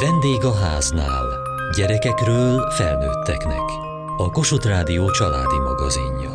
Vendég 0.00 0.44
a 0.44 0.54
háznál. 0.54 1.24
Gyerekekről 1.76 2.70
felnőtteknek. 2.70 3.60
A 4.16 4.30
Kossuth 4.30 4.66
Rádió 4.66 5.10
családi 5.10 5.58
magazinja. 5.58 6.30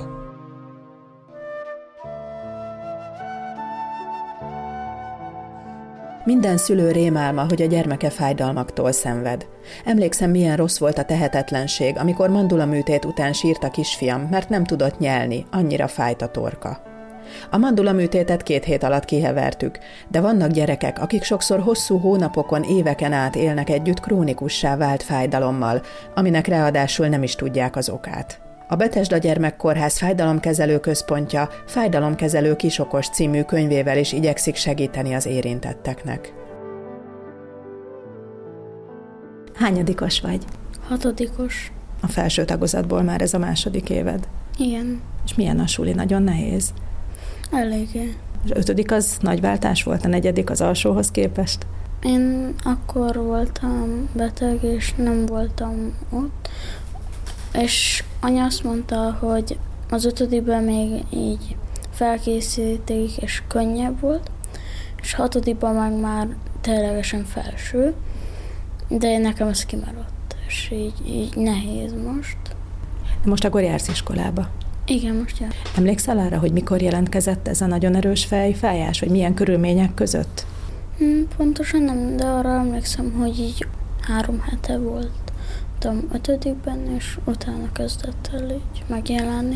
Minden 6.25 6.57
szülő 6.57 6.91
rémálma, 6.91 7.45
hogy 7.47 7.61
a 7.61 7.65
gyermeke 7.65 8.09
fájdalmaktól 8.09 8.91
szenved. 8.91 9.47
Emlékszem, 9.85 10.29
milyen 10.29 10.57
rossz 10.57 10.77
volt 10.77 10.97
a 10.97 11.05
tehetetlenség, 11.05 11.97
amikor 11.97 12.29
mandula 12.29 12.65
műtét 12.65 13.05
után 13.05 13.33
sírt 13.33 13.63
a 13.63 13.69
kisfiam, 13.69 14.21
mert 14.21 14.49
nem 14.49 14.63
tudott 14.63 14.99
nyelni, 14.99 15.45
annyira 15.51 15.87
fájt 15.87 16.21
a 16.21 16.27
torka. 16.27 16.90
A 17.49 17.57
mandula 17.57 17.91
műtétet 17.91 18.43
két 18.43 18.63
hét 18.63 18.83
alatt 18.83 19.05
kihevertük, 19.05 19.79
de 20.07 20.21
vannak 20.21 20.51
gyerekek, 20.51 20.99
akik 20.99 21.23
sokszor 21.23 21.59
hosszú 21.59 21.97
hónapokon, 21.97 22.63
éveken 22.63 23.13
át 23.13 23.35
élnek 23.35 23.69
együtt 23.69 23.99
krónikussá 23.99 24.77
vált 24.77 25.03
fájdalommal, 25.03 25.81
aminek 26.15 26.47
ráadásul 26.47 27.07
nem 27.07 27.23
is 27.23 27.35
tudják 27.35 27.75
az 27.75 27.89
okát. 27.89 28.41
A 28.67 28.75
Betesda 28.75 29.17
Gyermekkórház 29.17 29.97
Fájdalomkezelő 29.97 30.79
Központja 30.79 31.49
Fájdalomkezelő 31.65 32.55
Kisokos 32.55 33.09
című 33.09 33.41
könyvével 33.41 33.97
is 33.97 34.13
igyekszik 34.13 34.55
segíteni 34.55 35.13
az 35.13 35.25
érintetteknek. 35.25 36.33
Hányadikos 39.53 40.21
vagy? 40.21 40.45
Hatodikos. 40.87 41.71
A 42.01 42.07
felső 42.07 42.45
tagozatból 42.45 43.01
már 43.01 43.21
ez 43.21 43.33
a 43.33 43.37
második 43.37 43.89
éved. 43.89 44.27
Igen, 44.57 45.01
És 45.25 45.35
milyen 45.35 45.59
a 45.59 45.67
suli? 45.67 45.93
Nagyon 45.93 46.23
nehéz. 46.23 46.73
Eléggé. 47.51 48.15
Az 48.43 48.51
ötödik 48.53 48.91
az 48.91 49.17
nagy 49.19 49.41
váltás 49.41 49.83
volt, 49.83 50.05
a 50.05 50.07
negyedik 50.07 50.49
az 50.49 50.61
alsóhoz 50.61 51.11
képest. 51.11 51.65
Én 52.01 52.53
akkor 52.63 53.15
voltam 53.15 54.09
beteg, 54.13 54.63
és 54.63 54.93
nem 54.95 55.25
voltam 55.25 55.93
ott, 56.09 56.49
és 57.53 58.03
anya 58.19 58.43
azt 58.43 58.63
mondta, 58.63 59.17
hogy 59.19 59.57
az 59.89 60.05
ötödikben 60.05 60.63
még 60.63 61.03
így 61.09 61.55
felkészíték, 61.91 63.17
és 63.17 63.43
könnyebb 63.47 63.99
volt, 63.99 64.31
és 65.01 65.13
hatodikban 65.13 65.75
meg 65.75 65.99
már 65.99 66.27
ténylegesen 66.61 67.23
felső, 67.23 67.93
de 68.87 69.17
nekem 69.17 69.47
ez 69.47 69.65
kimaradt, 69.65 70.35
és 70.47 70.71
így, 70.73 71.07
így 71.07 71.35
nehéz 71.35 71.93
most. 71.93 72.37
Most 73.25 73.45
akkor 73.45 73.61
jársz 73.61 73.87
iskolába. 73.87 74.49
Igen, 74.91 75.15
most 75.15 75.39
jár. 75.39 75.53
Emlékszel 75.77 76.17
arra, 76.17 76.39
hogy 76.39 76.51
mikor 76.51 76.81
jelentkezett 76.81 77.47
ez 77.47 77.61
a 77.61 77.65
nagyon 77.65 77.95
erős 77.95 78.25
fejfájás, 78.25 78.99
vagy 78.99 79.09
milyen 79.09 79.33
körülmények 79.33 79.93
között? 79.93 80.45
Hm, 80.97 81.21
Pontosan 81.37 81.81
nem, 81.81 82.17
de 82.17 82.25
arra 82.25 82.49
emlékszem, 82.49 83.11
hogy 83.11 83.39
így 83.39 83.67
három 84.01 84.39
hete 84.39 84.77
volt. 84.77 85.09
Voltam 85.83 86.09
ötödikben, 86.13 86.95
és 86.97 87.17
utána 87.25 87.71
kezdett 87.71 88.29
el 88.33 88.49
így 88.49 88.83
megjelenni. 88.87 89.55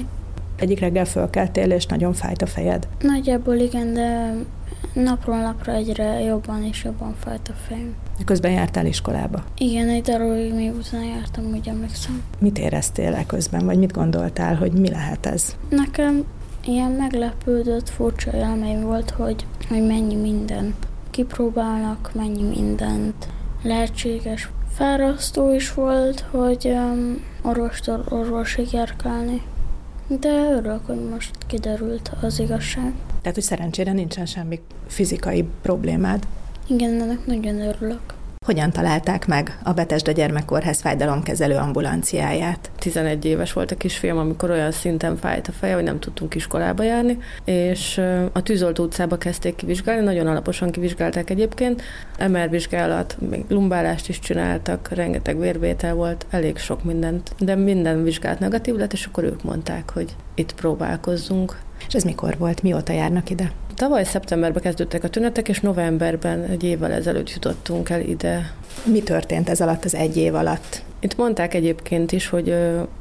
Egyik 0.56 0.80
reggel 0.80 1.06
fölkeltél, 1.06 1.72
és 1.72 1.86
nagyon 1.86 2.14
fájt 2.14 2.42
a 2.42 2.46
fejed. 2.46 2.88
Nagyjából 3.00 3.56
igen, 3.56 3.94
de 3.94 4.34
napról 5.04 5.38
napra 5.38 5.74
egyre 5.74 6.20
jobban 6.20 6.64
és 6.64 6.84
jobban 6.84 7.16
fájt 7.20 7.50
a 7.50 7.54
fejem. 7.68 7.96
Közben 8.26 8.52
jártál 8.52 8.86
iskolába. 8.86 9.44
Igen, 9.58 9.90
egy 9.90 10.02
darabig 10.02 10.54
még 10.54 10.76
utána 10.76 11.04
jártam, 11.04 11.46
úgy 11.46 11.68
emlékszem. 11.68 12.24
Mit 12.40 12.58
éreztél 12.58 13.14
e 13.14 13.26
közben, 13.26 13.66
vagy 13.66 13.78
mit 13.78 13.94
gondoltál, 13.94 14.56
hogy 14.56 14.72
mi 14.72 14.90
lehet 14.90 15.26
ez? 15.26 15.56
Nekem 15.70 16.24
ilyen 16.66 16.92
meglepődött, 16.92 17.90
furcsa 17.90 18.32
élmény 18.34 18.82
volt, 18.82 19.10
hogy, 19.10 19.46
hogy 19.70 19.86
mennyi 19.88 20.16
minden 20.16 20.76
kipróbálnak, 21.12 22.12
mennyi 22.14 22.44
mindent 22.44 23.28
lehetséges. 23.62 24.50
Fárasztó 24.74 25.54
is 25.54 25.74
volt, 25.74 26.26
hogy 26.32 26.66
um, 26.66 27.24
orvostól 27.42 28.04
orvosig 28.10 28.72
járkálni. 28.72 29.42
De 30.08 30.30
örülök, 30.30 30.86
hogy 30.86 31.10
most 31.10 31.32
kiderült 31.48 32.12
az 32.22 32.40
igazság. 32.40 32.94
Tehát, 33.26 33.40
hogy 33.40 33.50
szerencsére 33.50 33.92
nincsen 33.92 34.26
semmi 34.26 34.60
fizikai 34.88 35.46
problémád. 35.62 36.28
Igen, 36.68 37.02
ennek 37.02 37.26
nagyon 37.26 37.62
örülök. 37.62 38.15
Hogyan 38.46 38.72
találták 38.72 39.28
meg 39.28 39.58
a 39.64 39.74
Betesda 39.74 40.12
Gyermekkórház 40.12 40.82
fájdalomkezelő 40.82 41.56
ambulanciáját? 41.56 42.72
11 42.80 43.26
éves 43.26 43.54
volt 43.54 43.72
a 43.72 43.76
kisfiam, 43.76 44.18
amikor 44.18 44.50
olyan 44.50 44.72
szinten 44.72 45.18
fájt 45.18 45.48
a 45.48 45.52
feje, 45.52 45.74
hogy 45.74 45.84
nem 45.84 46.00
tudtunk 46.00 46.36
iskolába 46.36 46.84
járni, 46.84 47.18
és 47.46 48.02
a 48.32 48.42
tűzoltó 48.42 48.84
utcába 48.84 49.18
kezdték 49.18 49.56
kivizsgálni, 49.56 50.04
nagyon 50.04 50.28
alaposan 50.28 50.72
kivizsgálták 50.72 51.30
egyébként, 51.30 51.82
MR 52.30 52.50
vizsgálat, 52.50 53.18
még 53.30 53.46
lumbálást 53.48 54.10
is 54.10 54.20
csináltak, 54.20 54.90
rengeteg 54.92 55.40
vérvétel 55.40 55.94
volt, 55.94 56.26
elég 56.30 56.58
sok 56.58 56.84
mindent, 56.84 57.32
de 57.40 57.56
minden 57.56 58.04
vizsgálat 58.04 58.40
negatív 58.40 58.76
lett, 58.76 58.94
és 58.94 59.06
akkor 59.06 59.24
ők 59.24 59.44
mondták, 59.44 59.90
hogy 59.90 60.16
itt 60.36 60.56
próbálkozzunk. 60.56 61.60
És 61.88 61.94
ez 61.94 62.04
mikor 62.04 62.38
volt? 62.38 62.62
Mióta 62.62 62.94
járnak 62.94 63.30
ide? 63.30 63.52
Tavaly 63.76 64.04
szeptemberben 64.04 64.62
kezdődtek 64.62 65.04
a 65.04 65.10
tünetek, 65.10 65.50
és 65.50 65.60
novemberben, 65.60 66.44
egy 66.44 66.64
évvel 66.64 66.92
ezelőtt 66.92 67.34
jutottunk 67.34 67.90
el 67.90 68.02
ide. 68.02 68.54
Mi 68.84 69.04
történt 69.04 69.50
ez 69.50 69.62
alatt 69.62 69.86
az 69.86 69.96
egy 69.96 70.18
év 70.18 70.36
alatt? 70.36 70.84
Itt 71.00 71.18
mondták 71.18 71.54
egyébként 71.54 72.12
is, 72.12 72.30
hogy 72.30 72.56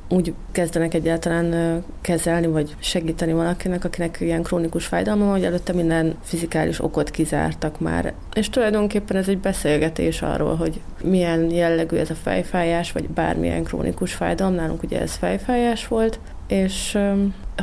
úgy 0.09 0.35
kezdenek 0.53 0.95
egyáltalán 0.95 1.83
kezelni, 2.01 2.47
vagy 2.47 2.77
segíteni 2.79 3.33
valakinek, 3.33 3.85
akinek 3.85 4.17
ilyen 4.21 4.43
krónikus 4.43 4.87
fájdalma, 4.87 5.25
van, 5.25 5.33
hogy 5.33 5.45
előtte 5.45 5.73
minden 5.73 6.15
fizikális 6.23 6.85
okot 6.85 7.11
kizártak 7.11 7.81
már. 7.81 8.13
És 8.35 8.51
tulajdonképpen 8.51 9.17
ez 9.17 9.29
egy 9.29 9.39
beszélgetés 9.39 10.23
arról, 10.23 10.55
hogy 10.55 10.81
milyen 11.03 11.51
jellegű 11.51 11.97
ez 11.97 12.11
a 12.11 12.15
fejfájás, 12.15 12.93
vagy 12.93 13.09
bármilyen 13.09 13.65
krónikus 13.65 14.15
fájdalom, 14.15 14.55
nálunk 14.55 14.83
ugye 14.83 15.01
ez 15.01 15.15
fejfájás 15.15 15.89
volt, 15.89 16.19
és 16.47 16.99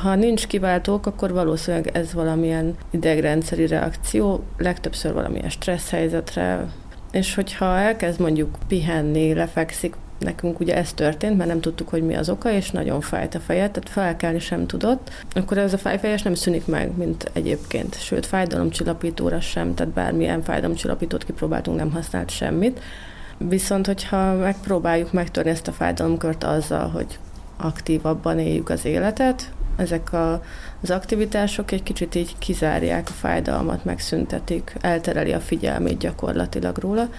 ha 0.01 0.15
nincs 0.15 0.47
kiváltók, 0.47 1.05
akkor 1.05 1.31
valószínűleg 1.31 1.89
ez 1.93 2.13
valamilyen 2.13 2.75
idegrendszeri 2.91 3.67
reakció, 3.67 4.43
legtöbbször 4.57 5.13
valamilyen 5.13 5.49
stressz 5.49 5.89
helyzetre, 5.89 6.65
és 7.11 7.35
hogyha 7.35 7.77
elkezd 7.77 8.19
mondjuk 8.19 8.57
pihenni, 8.67 9.33
lefekszik, 9.33 9.95
nekünk 10.19 10.59
ugye 10.59 10.75
ez 10.75 10.93
történt, 10.93 11.37
mert 11.37 11.49
nem 11.49 11.61
tudtuk, 11.61 11.89
hogy 11.89 12.03
mi 12.03 12.15
az 12.15 12.29
oka, 12.29 12.51
és 12.51 12.71
nagyon 12.71 13.01
fájt 13.01 13.35
a 13.35 13.39
feje, 13.39 13.69
tehát 13.69 13.89
felkelni 13.89 14.39
sem 14.39 14.67
tudott, 14.67 15.09
akkor 15.33 15.57
ez 15.57 15.73
a 15.73 15.77
fájfejes 15.77 16.21
nem 16.21 16.33
szűnik 16.33 16.65
meg, 16.65 16.97
mint 16.97 17.29
egyébként. 17.33 17.99
Sőt, 17.99 18.25
fájdalomcsillapítóra 18.25 19.39
sem, 19.39 19.75
tehát 19.75 19.93
bármilyen 19.93 20.41
fájdalomcsillapítót 20.41 21.23
kipróbáltunk, 21.23 21.77
nem 21.77 21.91
használt 21.91 22.29
semmit. 22.29 22.79
Viszont, 23.37 23.85
hogyha 23.85 24.35
megpróbáljuk 24.35 25.13
megtörni 25.13 25.49
ezt 25.49 25.67
a 25.67 25.71
fájdalomkört 25.71 26.43
azzal, 26.43 26.89
hogy 26.89 27.19
aktívabban 27.61 28.39
éljük 28.39 28.69
az 28.69 28.85
életet, 28.85 29.51
ezek 29.75 30.13
a, 30.13 30.43
az 30.81 30.89
aktivitások 30.89 31.71
egy 31.71 31.83
kicsit 31.83 32.15
így 32.15 32.35
kizárják 32.37 33.07
a 33.09 33.11
fájdalmat, 33.11 33.85
megszüntetik, 33.85 34.75
eltereli 34.81 35.33
a 35.33 35.39
figyelmét 35.39 35.97
gyakorlatilag 35.97 36.77
róla, 36.77 37.09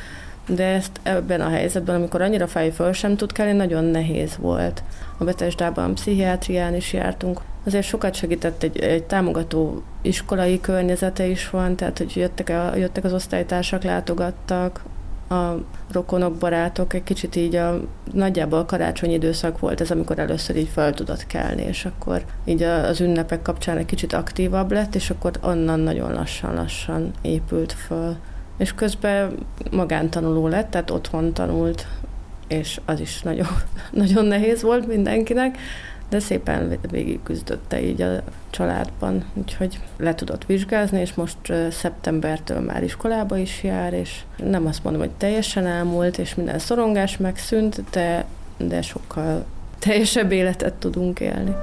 de 0.47 0.65
ezt 0.65 1.01
ebben 1.03 1.41
a 1.41 1.49
helyzetben, 1.49 1.95
amikor 1.95 2.23
annyira 2.23 2.47
fáj, 2.47 2.71
föl 2.71 2.93
sem 2.93 3.17
tud 3.17 3.33
kelni, 3.33 3.53
nagyon 3.53 3.85
nehéz 3.85 4.37
volt. 4.37 4.83
A 5.19 5.25
Betesdában 5.25 5.95
pszichiátrián 5.95 6.75
is 6.75 6.93
jártunk. 6.93 7.41
Azért 7.67 7.87
sokat 7.87 8.15
segített 8.15 8.63
egy, 8.63 8.79
egy 8.79 9.05
támogató 9.05 9.83
iskolai 10.03 10.61
környezete 10.61 11.27
is 11.27 11.51
van, 11.51 11.77
tehát 11.77 11.99
hogy 11.99 12.17
jöttek, 12.17 12.49
a, 12.49 12.77
jöttek 12.77 13.05
az 13.05 13.13
osztálytársak, 13.13 13.83
látogattak, 13.83 14.83
a 15.29 15.55
rokonok, 15.93 16.37
barátok, 16.37 16.93
egy 16.93 17.03
kicsit 17.03 17.37
így 17.37 17.57
a 17.57 17.81
nagyjából 18.13 18.59
a 18.59 18.65
karácsonyi 18.65 19.13
időszak 19.13 19.59
volt 19.59 19.81
ez, 19.81 19.91
amikor 19.91 20.19
először 20.19 20.57
így 20.57 20.69
fel 20.69 20.95
tudott 20.95 21.27
kelni, 21.27 21.63
és 21.63 21.85
akkor 21.85 22.25
így 22.45 22.63
az 22.63 23.01
ünnepek 23.01 23.43
kapcsán 23.43 23.77
egy 23.77 23.87
kicsit 23.87 24.13
aktívabb 24.13 24.73
lett, 24.73 24.95
és 24.95 25.11
akkor 25.11 25.33
onnan 25.43 25.81
nagyon 25.81 26.13
lassan-lassan 26.13 27.11
épült 27.23 27.73
föl. 27.73 28.17
És 28.59 28.75
közben 28.75 29.35
magántanuló 29.71 30.49
lett, 30.49 30.71
tehát 30.71 30.91
otthon 30.91 31.33
tanult, 31.33 31.87
és 32.49 32.81
az 32.85 33.01
is 33.01 33.23
nagyon, 33.23 33.47
nagyon 33.93 34.25
nehéz 34.25 34.63
volt 34.63 34.87
mindenkinek, 34.87 35.59
de 36.13 36.21
szépen 36.21 36.79
végig 36.91 37.23
küzdötte 37.23 37.83
így 37.83 38.03
a 38.03 38.23
családban, 38.51 39.25
úgyhogy 39.35 39.81
le 39.97 40.15
tudott 40.15 40.45
vizsgázni, 40.45 41.01
és 41.01 41.15
most 41.15 41.53
szeptembertől 41.71 42.61
már 42.61 42.83
iskolába 42.83 43.37
is 43.37 43.63
jár, 43.63 43.93
és 43.93 44.21
nem 44.37 44.67
azt 44.67 44.85
mondom, 44.85 45.03
hogy 45.03 45.11
teljesen 45.11 45.67
elmúlt, 45.67 46.19
és 46.19 46.35
minden 46.35 46.59
szorongás 46.59 47.17
megszűnt, 47.17 47.83
de, 47.91 48.25
de 48.57 48.83
sokkal 48.83 49.45
teljesebb 49.79 50.33
életet 50.33 50.75
tudunk 50.75 51.21
élni. 51.21 51.55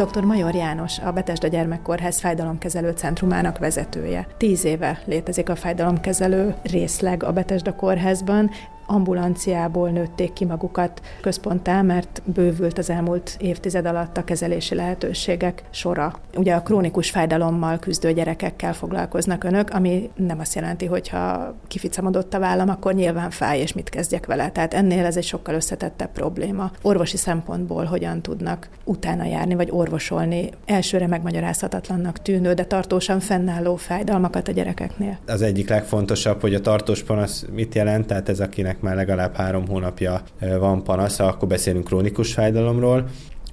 Dr. 0.00 0.24
Major 0.24 0.54
János, 0.54 0.98
a 0.98 1.12
Betesda 1.12 1.48
Gyermekkórház 1.48 2.20
fájdalomkezelő 2.20 2.90
centrumának 2.90 3.58
vezetője. 3.58 4.26
Tíz 4.36 4.64
éve 4.64 5.00
létezik 5.04 5.48
a 5.48 5.56
fájdalomkezelő 5.56 6.54
részleg 6.62 7.22
a 7.22 7.32
Betesda 7.32 7.74
kórházban. 7.74 8.50
Ambulanciából 8.90 9.90
nőtték 9.90 10.32
ki 10.32 10.44
magukat 10.44 11.00
központtá, 11.20 11.82
mert 11.82 12.22
bővült 12.24 12.78
az 12.78 12.90
elmúlt 12.90 13.36
évtized 13.40 13.86
alatt 13.86 14.16
a 14.16 14.24
kezelési 14.24 14.74
lehetőségek 14.74 15.62
sora. 15.70 16.14
Ugye 16.36 16.54
a 16.54 16.62
krónikus 16.62 17.10
fájdalommal 17.10 17.78
küzdő 17.78 18.12
gyerekekkel 18.12 18.72
foglalkoznak 18.72 19.44
önök, 19.44 19.70
ami 19.70 20.10
nem 20.16 20.38
azt 20.38 20.54
jelenti, 20.54 20.86
hogy 20.86 21.08
ha 21.08 21.54
kificamodott 21.68 22.34
a 22.34 22.38
vállam, 22.38 22.68
akkor 22.68 22.94
nyilván 22.94 23.30
fáj, 23.30 23.58
és 23.60 23.72
mit 23.72 23.88
kezdjek 23.88 24.26
vele. 24.26 24.50
Tehát 24.50 24.74
ennél 24.74 25.04
ez 25.04 25.16
egy 25.16 25.24
sokkal 25.24 25.54
összetettebb 25.54 26.12
probléma. 26.12 26.70
Orvosi 26.82 27.16
szempontból 27.16 27.84
hogyan 27.84 28.22
tudnak 28.22 28.68
utána 28.84 29.24
járni, 29.24 29.54
vagy 29.54 29.68
orvosolni 29.70 30.50
elsőre 30.66 31.06
megmagyarázhatatlannak 31.06 32.22
tűnő, 32.22 32.52
de 32.52 32.64
tartósan 32.64 33.20
fennálló 33.20 33.76
fájdalmakat 33.76 34.48
a 34.48 34.52
gyerekeknél. 34.52 35.18
Az 35.26 35.42
egyik 35.42 35.68
legfontosabb, 35.68 36.40
hogy 36.40 36.54
a 36.54 36.60
tartós 36.60 37.02
panasz 37.02 37.44
mit 37.52 37.74
jelent, 37.74 38.06
tehát 38.06 38.28
ez 38.28 38.40
akinek 38.40 38.79
már 38.80 38.96
legalább 38.96 39.34
három 39.34 39.68
hónapja 39.68 40.22
van 40.58 40.84
panasza, 40.84 41.26
akkor 41.26 41.48
beszélünk 41.48 41.84
krónikus 41.84 42.32
fájdalomról, 42.32 43.04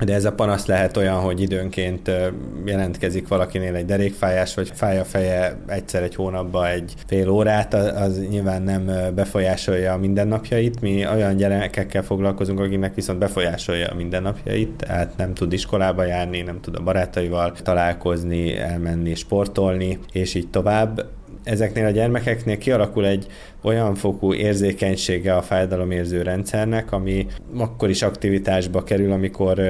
de 0.05 0.13
ez 0.13 0.25
a 0.25 0.33
panasz 0.33 0.65
lehet 0.65 0.97
olyan, 0.97 1.19
hogy 1.19 1.41
időnként 1.41 2.11
jelentkezik 2.65 3.27
valakinél 3.27 3.75
egy 3.75 3.85
derékfájás, 3.85 4.53
vagy 4.53 4.71
fáj 4.73 4.99
a 4.99 5.03
feje 5.03 5.57
egyszer 5.67 6.03
egy 6.03 6.15
hónapban 6.15 6.65
egy 6.65 6.93
fél 7.07 7.29
órát, 7.29 7.73
az 7.73 8.19
nyilván 8.29 8.61
nem 8.61 8.91
befolyásolja 9.15 9.93
a 9.93 9.97
mindennapjait. 9.97 10.81
Mi 10.81 11.07
olyan 11.07 11.35
gyerekekkel 11.35 12.03
foglalkozunk, 12.03 12.59
akiknek 12.59 12.95
viszont 12.95 13.19
befolyásolja 13.19 13.87
a 13.87 13.95
mindennapjait, 13.95 14.69
tehát 14.69 15.17
nem 15.17 15.33
tud 15.33 15.53
iskolába 15.53 16.03
járni, 16.03 16.41
nem 16.41 16.61
tud 16.61 16.75
a 16.75 16.83
barátaival 16.83 17.51
találkozni, 17.51 18.57
elmenni, 18.57 19.15
sportolni, 19.15 19.99
és 20.11 20.35
így 20.35 20.49
tovább 20.49 21.05
ezeknél 21.47 21.85
a 21.85 21.89
gyermekeknél 21.89 22.57
kialakul 22.57 23.05
egy 23.05 23.25
olyan 23.61 23.95
fokú 23.95 24.33
érzékenysége 24.33 25.35
a 25.35 25.41
fájdalomérző 25.41 26.21
rendszernek, 26.21 26.91
ami 26.91 27.27
akkor 27.57 27.89
is 27.89 28.01
aktivitásba 28.01 28.83
kerül, 28.83 29.11
amikor 29.11 29.61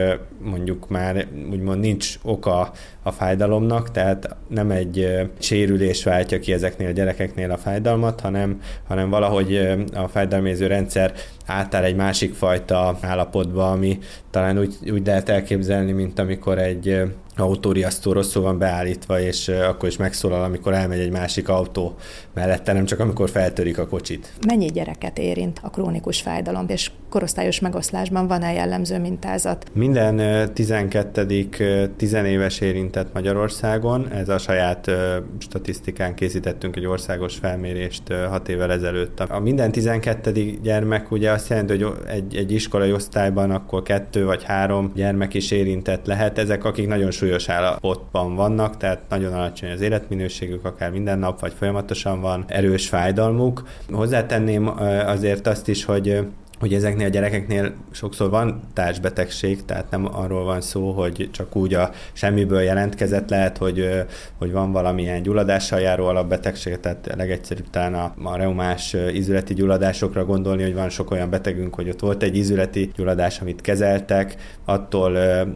mondjuk 0.41 0.89
már 0.89 1.27
úgymond 1.51 1.79
nincs 1.79 2.15
oka 2.23 2.71
a 3.03 3.11
fájdalomnak, 3.11 3.91
tehát 3.91 4.35
nem 4.47 4.71
egy 4.71 5.07
sérülés 5.39 6.03
váltja 6.03 6.39
ki 6.39 6.53
ezeknél 6.53 6.87
a 6.87 6.91
gyerekeknél 6.91 7.51
a 7.51 7.57
fájdalmat, 7.57 8.19
hanem, 8.19 8.61
hanem 8.87 9.09
valahogy 9.09 9.55
a 9.93 10.07
fájdalomérző 10.07 10.67
rendszer 10.67 11.13
átáll 11.45 11.83
egy 11.83 11.95
másik 11.95 12.33
fajta 12.33 12.97
állapotba, 13.01 13.71
ami 13.71 13.97
talán 14.31 14.59
úgy, 14.59 14.75
úgy 14.91 15.05
lehet 15.05 15.29
elképzelni, 15.29 15.91
mint 15.91 16.19
amikor 16.19 16.57
egy 16.57 17.01
autóriasztó 17.39 18.11
rosszul 18.11 18.41
van 18.41 18.57
beállítva, 18.57 19.19
és 19.19 19.47
akkor 19.47 19.89
is 19.89 19.97
megszólal, 19.97 20.43
amikor 20.43 20.73
elmegy 20.73 20.99
egy 20.99 21.11
másik 21.11 21.49
autó 21.49 21.95
mellette, 22.33 22.73
nem 22.73 22.85
csak 22.85 22.99
amikor 22.99 23.29
feltörik 23.29 23.77
a 23.77 23.87
kocsit. 23.87 24.33
Mennyi 24.47 24.65
gyereket 24.65 25.17
érint 25.17 25.59
a 25.63 25.69
krónikus 25.69 26.21
fájdalom, 26.21 26.65
és 26.67 26.91
korosztályos 27.09 27.59
megoszlásban 27.59 28.27
van-e 28.27 28.53
jellemző 28.53 28.99
mintázat? 28.99 29.65
Minden 29.73 30.53
12. 30.53 31.49
tizenéves 31.97 32.59
érintett 32.59 33.13
Magyarországon, 33.13 34.11
ez 34.11 34.29
a 34.29 34.37
saját 34.37 34.91
statisztikán 35.37 36.15
készítettünk 36.15 36.75
egy 36.75 36.85
országos 36.85 37.35
felmérést 37.35 38.13
6 38.29 38.49
évvel 38.49 38.71
ezelőtt. 38.71 39.19
A 39.19 39.39
minden 39.39 39.71
12. 39.71 40.31
gyermek 40.61 41.11
ugye 41.11 41.31
azt 41.31 41.49
jelenti, 41.49 41.83
hogy 41.83 41.93
egy, 42.07 42.35
egy 42.35 42.51
iskolai 42.51 42.91
osztályban 42.91 43.51
akkor 43.51 43.83
kettő 43.83 44.25
vagy 44.25 44.43
három 44.43 44.91
gyermek 44.95 45.33
is 45.33 45.51
érintett 45.51 46.05
lehet. 46.05 46.37
Ezek, 46.37 46.63
akik 46.63 46.87
nagyon 46.87 47.11
súlyos 47.11 47.49
állapotban 47.49 48.35
vannak, 48.35 48.77
tehát 48.77 49.01
nagyon 49.09 49.33
alacsony 49.33 49.71
az 49.71 49.81
életminőségük, 49.81 50.65
akár 50.65 50.91
minden 50.91 51.19
nap, 51.19 51.39
vagy 51.39 51.53
folyamatosan 51.57 52.21
van 52.21 52.43
erős 52.47 52.87
fájdalmuk. 52.87 53.63
Hozzátenném 53.91 54.67
azért 55.05 55.47
azt 55.47 55.67
is, 55.67 55.85
hogy 55.85 56.25
hogy 56.59 56.73
ezeknél 56.73 57.05
a 57.05 57.09
gyerekeknél 57.09 57.73
sokszor 57.91 58.29
van 58.29 58.61
társbetegség, 58.73 59.65
tehát 59.65 59.89
nem 59.89 60.07
arról 60.15 60.43
van 60.43 60.61
szó, 60.61 60.91
hogy 60.91 61.29
csak 61.31 61.55
úgy 61.55 61.73
a 61.73 61.91
semmiből 62.13 62.61
jelentkezett, 62.61 63.29
lehet, 63.29 63.57
hogy, 63.57 63.89
hogy 64.37 64.51
van 64.51 64.71
valamilyen 64.71 65.21
gyulladással 65.21 65.79
járó 65.79 66.05
alapbetegség, 66.05 66.79
tehát 66.79 67.13
legegyszerűbb 67.15 67.69
talán 67.69 67.93
a, 67.93 68.13
a 68.23 68.35
reumás 68.35 68.95
ízületi 69.13 69.53
gyulladásokra 69.53 70.25
gondolni, 70.25 70.63
hogy 70.63 70.73
van 70.73 70.89
sok 70.89 71.11
olyan 71.11 71.29
betegünk, 71.29 71.75
hogy 71.75 71.89
ott 71.89 71.99
volt 71.99 72.23
egy 72.23 72.35
ízületi 72.35 72.91
gyulladás, 72.95 73.39
amit 73.41 73.61
kezeltek, 73.61 74.35
attól 74.65 75.11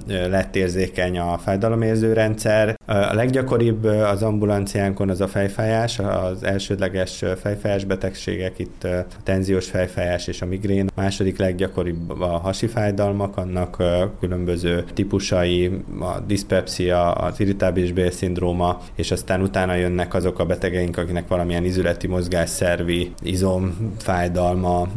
lett 0.08 0.56
érzékeny 0.56 1.20
a 1.20 1.38
fájdalomérző 1.38 2.14
rendszer. 2.14 2.76
A 2.86 3.14
leggyakoribb 3.14 3.84
az 3.84 4.24
ambulanciánkon 4.24 5.10
az 5.10 5.22
a 5.22 5.28
fejfájás, 5.28 6.00
az 6.00 6.44
elsődleges 6.44 7.24
fejfájás 7.42 7.84
betegségek, 7.84 8.60
itt 8.60 8.84
a 8.84 9.06
tenziós 9.24 9.70
fejfájás 9.70 10.28
és 10.28 10.42
a 10.42 10.46
migrén 10.46 10.90
második 10.96 11.38
leggyakoribb 11.38 12.22
a 12.22 12.38
hasi 12.38 12.68
fájdalmak, 12.68 13.38
annak 13.38 13.84
különböző 14.20 14.84
típusai, 14.94 15.84
a 16.00 16.20
diszpepsia, 16.20 17.12
az 17.12 17.40
irritábilis 17.40 17.92
bélszindróma, 17.92 18.82
és 18.96 19.12
aztán 19.12 19.42
utána 19.42 19.74
jönnek 19.74 20.14
azok 20.14 20.40
a 20.40 20.46
betegeink, 20.46 20.98
akinek 20.98 21.28
valamilyen 21.28 21.64
izületi 21.64 22.08
mozgásszervi 22.08 23.12
izomfájdalma 23.22 24.88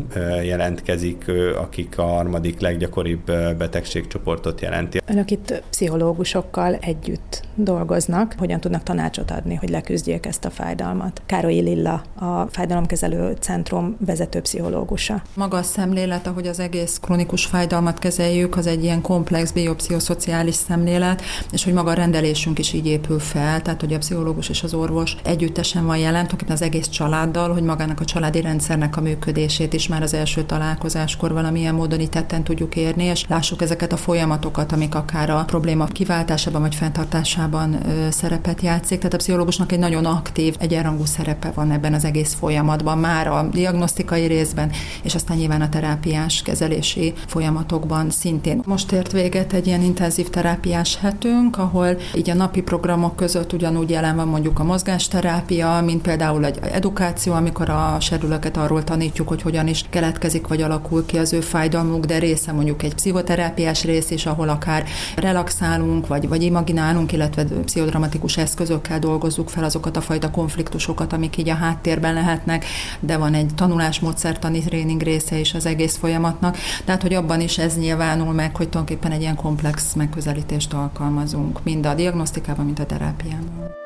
jelentkezik, 0.43 1.25
akik 1.59 1.99
a 1.99 2.03
harmadik 2.03 2.61
leggyakoribb 2.61 3.25
betegségcsoportot 3.59 4.61
jelenti. 4.61 5.01
Önök 5.07 5.31
itt 5.31 5.63
pszichológusokkal 5.71 6.75
együtt 6.75 7.43
dolgoznak, 7.55 8.35
hogyan 8.39 8.61
tudnak 8.61 8.83
tanácsot 8.83 9.31
adni, 9.31 9.55
hogy 9.55 9.71
leküzdjék 9.71 10.27
ezt 10.27 10.45
a 10.45 10.51
fájdalmat. 10.51 11.23
Károly 11.27 11.53
Lilla, 11.61 12.03
a 12.15 12.47
Fájdalomkezelő 12.51 13.37
Centrum 13.41 13.97
vezető 14.07 14.41
pszichológusa. 14.41 15.23
Maga 15.35 15.57
a 15.57 15.63
szemlélet, 15.85 16.27
ahogy 16.27 16.47
az 16.47 16.59
egész 16.61 16.99
kronikus 17.03 17.45
fájdalmat 17.45 17.99
kezeljük, 17.99 18.57
az 18.57 18.67
egy 18.67 18.83
ilyen 18.83 19.01
komplex 19.01 19.51
biopszichoszociális 19.51 20.55
szemlélet, 20.55 21.23
és 21.53 21.65
hogy 21.65 21.73
maga 21.73 21.91
a 21.91 21.95
rendelésünk 21.95 22.59
is 22.59 22.73
így 22.73 22.87
épül 22.87 23.19
fel, 23.19 23.63
tehát 23.63 23.81
hogy 23.81 23.93
a 23.93 23.99
pszichológus 23.99 24.49
és 24.49 24.63
az 24.63 24.75
orvos 24.75 25.17
együttesen 25.25 25.87
van 25.87 25.97
jelen, 25.97 26.29
az 26.49 26.63
egész 26.63 26.89
családdal, 26.89 27.53
hogy 27.53 27.63
magának 27.63 28.01
a 28.01 28.05
családi 28.05 28.41
rendszernek 28.41 28.97
a 28.97 29.01
működését 29.01 29.73
is 29.73 29.89
már 29.89 30.03
az 30.03 30.15
első 30.15 30.43
találkozáskor 30.43 31.33
valamilyen 31.33 31.75
módon 31.75 32.01
itt 32.01 32.19
tudjuk 32.45 32.77
érni, 32.77 33.05
és 33.05 33.25
lássuk 33.29 33.63
ezeket 33.63 33.93
a 33.93 33.97
folyamatokat, 33.97 34.73
amik 34.73 34.95
akár 34.95 35.31
a 35.31 35.45
probléma 35.47 35.85
kiváltásában 35.85 36.61
vagy 36.61 36.75
fenntartásában 36.75 37.89
ö, 37.89 38.11
szerepet 38.11 38.61
játszik. 38.61 38.99
Tehát 38.99 39.15
a 39.15 39.17
pszichológusnak 39.17 39.73
egy 39.73 39.79
nagyon 39.79 40.05
aktív, 40.05 40.57
egyenrangú 40.59 41.05
szerepe 41.05 41.51
van 41.55 41.71
ebben 41.71 41.95
az 41.95 42.05
egész 42.05 42.35
folyamatban, 42.35 42.99
már 42.99 43.27
a 43.27 43.49
diagnosztikai 43.53 44.27
részben, 44.27 44.71
és 45.03 45.15
aztán 45.15 45.37
nyilván 45.37 45.61
a 45.61 45.69
terápiás 45.75 46.43
kezelési 46.43 47.13
folyamatokban 47.27 48.11
szintén. 48.11 48.63
Most 48.67 48.93
ért 48.93 49.13
véget 49.13 49.53
egy 49.53 49.67
ilyen 49.67 49.83
intenzív 49.83 50.31
terápiás 50.31 50.97
hetünk, 50.97 51.59
ahol 51.59 51.97
így 52.15 52.31
a 52.31 52.35
napi 52.35 52.63
programok 52.63 53.17
között 53.17 53.53
ugyanúgy 53.53 53.91
jelen 53.91 54.17
van 54.17 54.29
mondjuk 54.29 54.59
a 54.59 54.65
mozgásterápia, 54.65 55.83
mint 55.85 56.03
például 56.03 56.45
egy 56.45 56.59
edukáció, 56.63 57.33
amikor 57.33 57.69
a 57.69 57.97
serülőket 58.01 58.57
arról 58.57 58.85
tanítjuk, 58.85 59.29
hogy 59.29 59.43
hogyan 59.43 59.69
is 59.69 59.85
keletkezik 59.91 60.47
vagy 60.47 60.63
alakul 60.63 61.07
ki 61.07 61.19
az 61.19 61.33
ő 61.33 61.41
fájdalmuk, 61.41 62.05
de 62.05 62.19
része 62.19 62.53
mondjuk 62.53 62.83
egy 62.83 62.95
pszichoterápiás 62.95 63.85
rész 63.85 64.11
is, 64.11 64.27
ahol 64.27 64.49
akár 64.49 64.85
relaxálunk, 65.17 66.07
vagy, 66.07 66.29
vagy 66.29 66.43
imaginálunk, 66.43 67.13
illetve 67.13 67.45
pszichodramatikus 67.45 68.37
eszközökkel 68.37 68.99
dolgozzuk 68.99 69.49
fel 69.49 69.65
azokat 69.65 69.97
a 69.97 70.01
fajta 70.01 70.31
konfliktusokat, 70.31 71.13
amik 71.13 71.37
így 71.37 71.49
a 71.49 71.55
háttérben 71.55 72.15
lehetnek, 72.15 72.65
de 73.01 73.17
van 73.17 73.35
egy 73.35 73.55
tanulásmódszertani 73.55 74.61
tréning 74.61 75.03
része 75.03 75.39
is 75.39 75.55
az 75.55 75.64
egész 75.67 75.97
folyamatnak. 75.97 76.57
Tehát, 76.85 77.03
hogy 77.03 77.15
abban 77.15 77.41
is 77.41 77.59
ez 77.59 77.79
nyilvánul 77.79 78.33
meg, 78.33 78.57
hogy 78.57 78.69
tulajdonképpen 78.69 79.13
egy 79.13 79.21
ilyen 79.21 79.37
komplex 79.37 79.93
megközelítést 79.95 80.73
alkalmazunk, 80.73 81.63
mind 81.63 81.87
a 81.87 81.95
diagnosztikában, 81.95 82.65
mind 82.65 82.81
a 82.81 82.87
terápiában. 82.87 83.83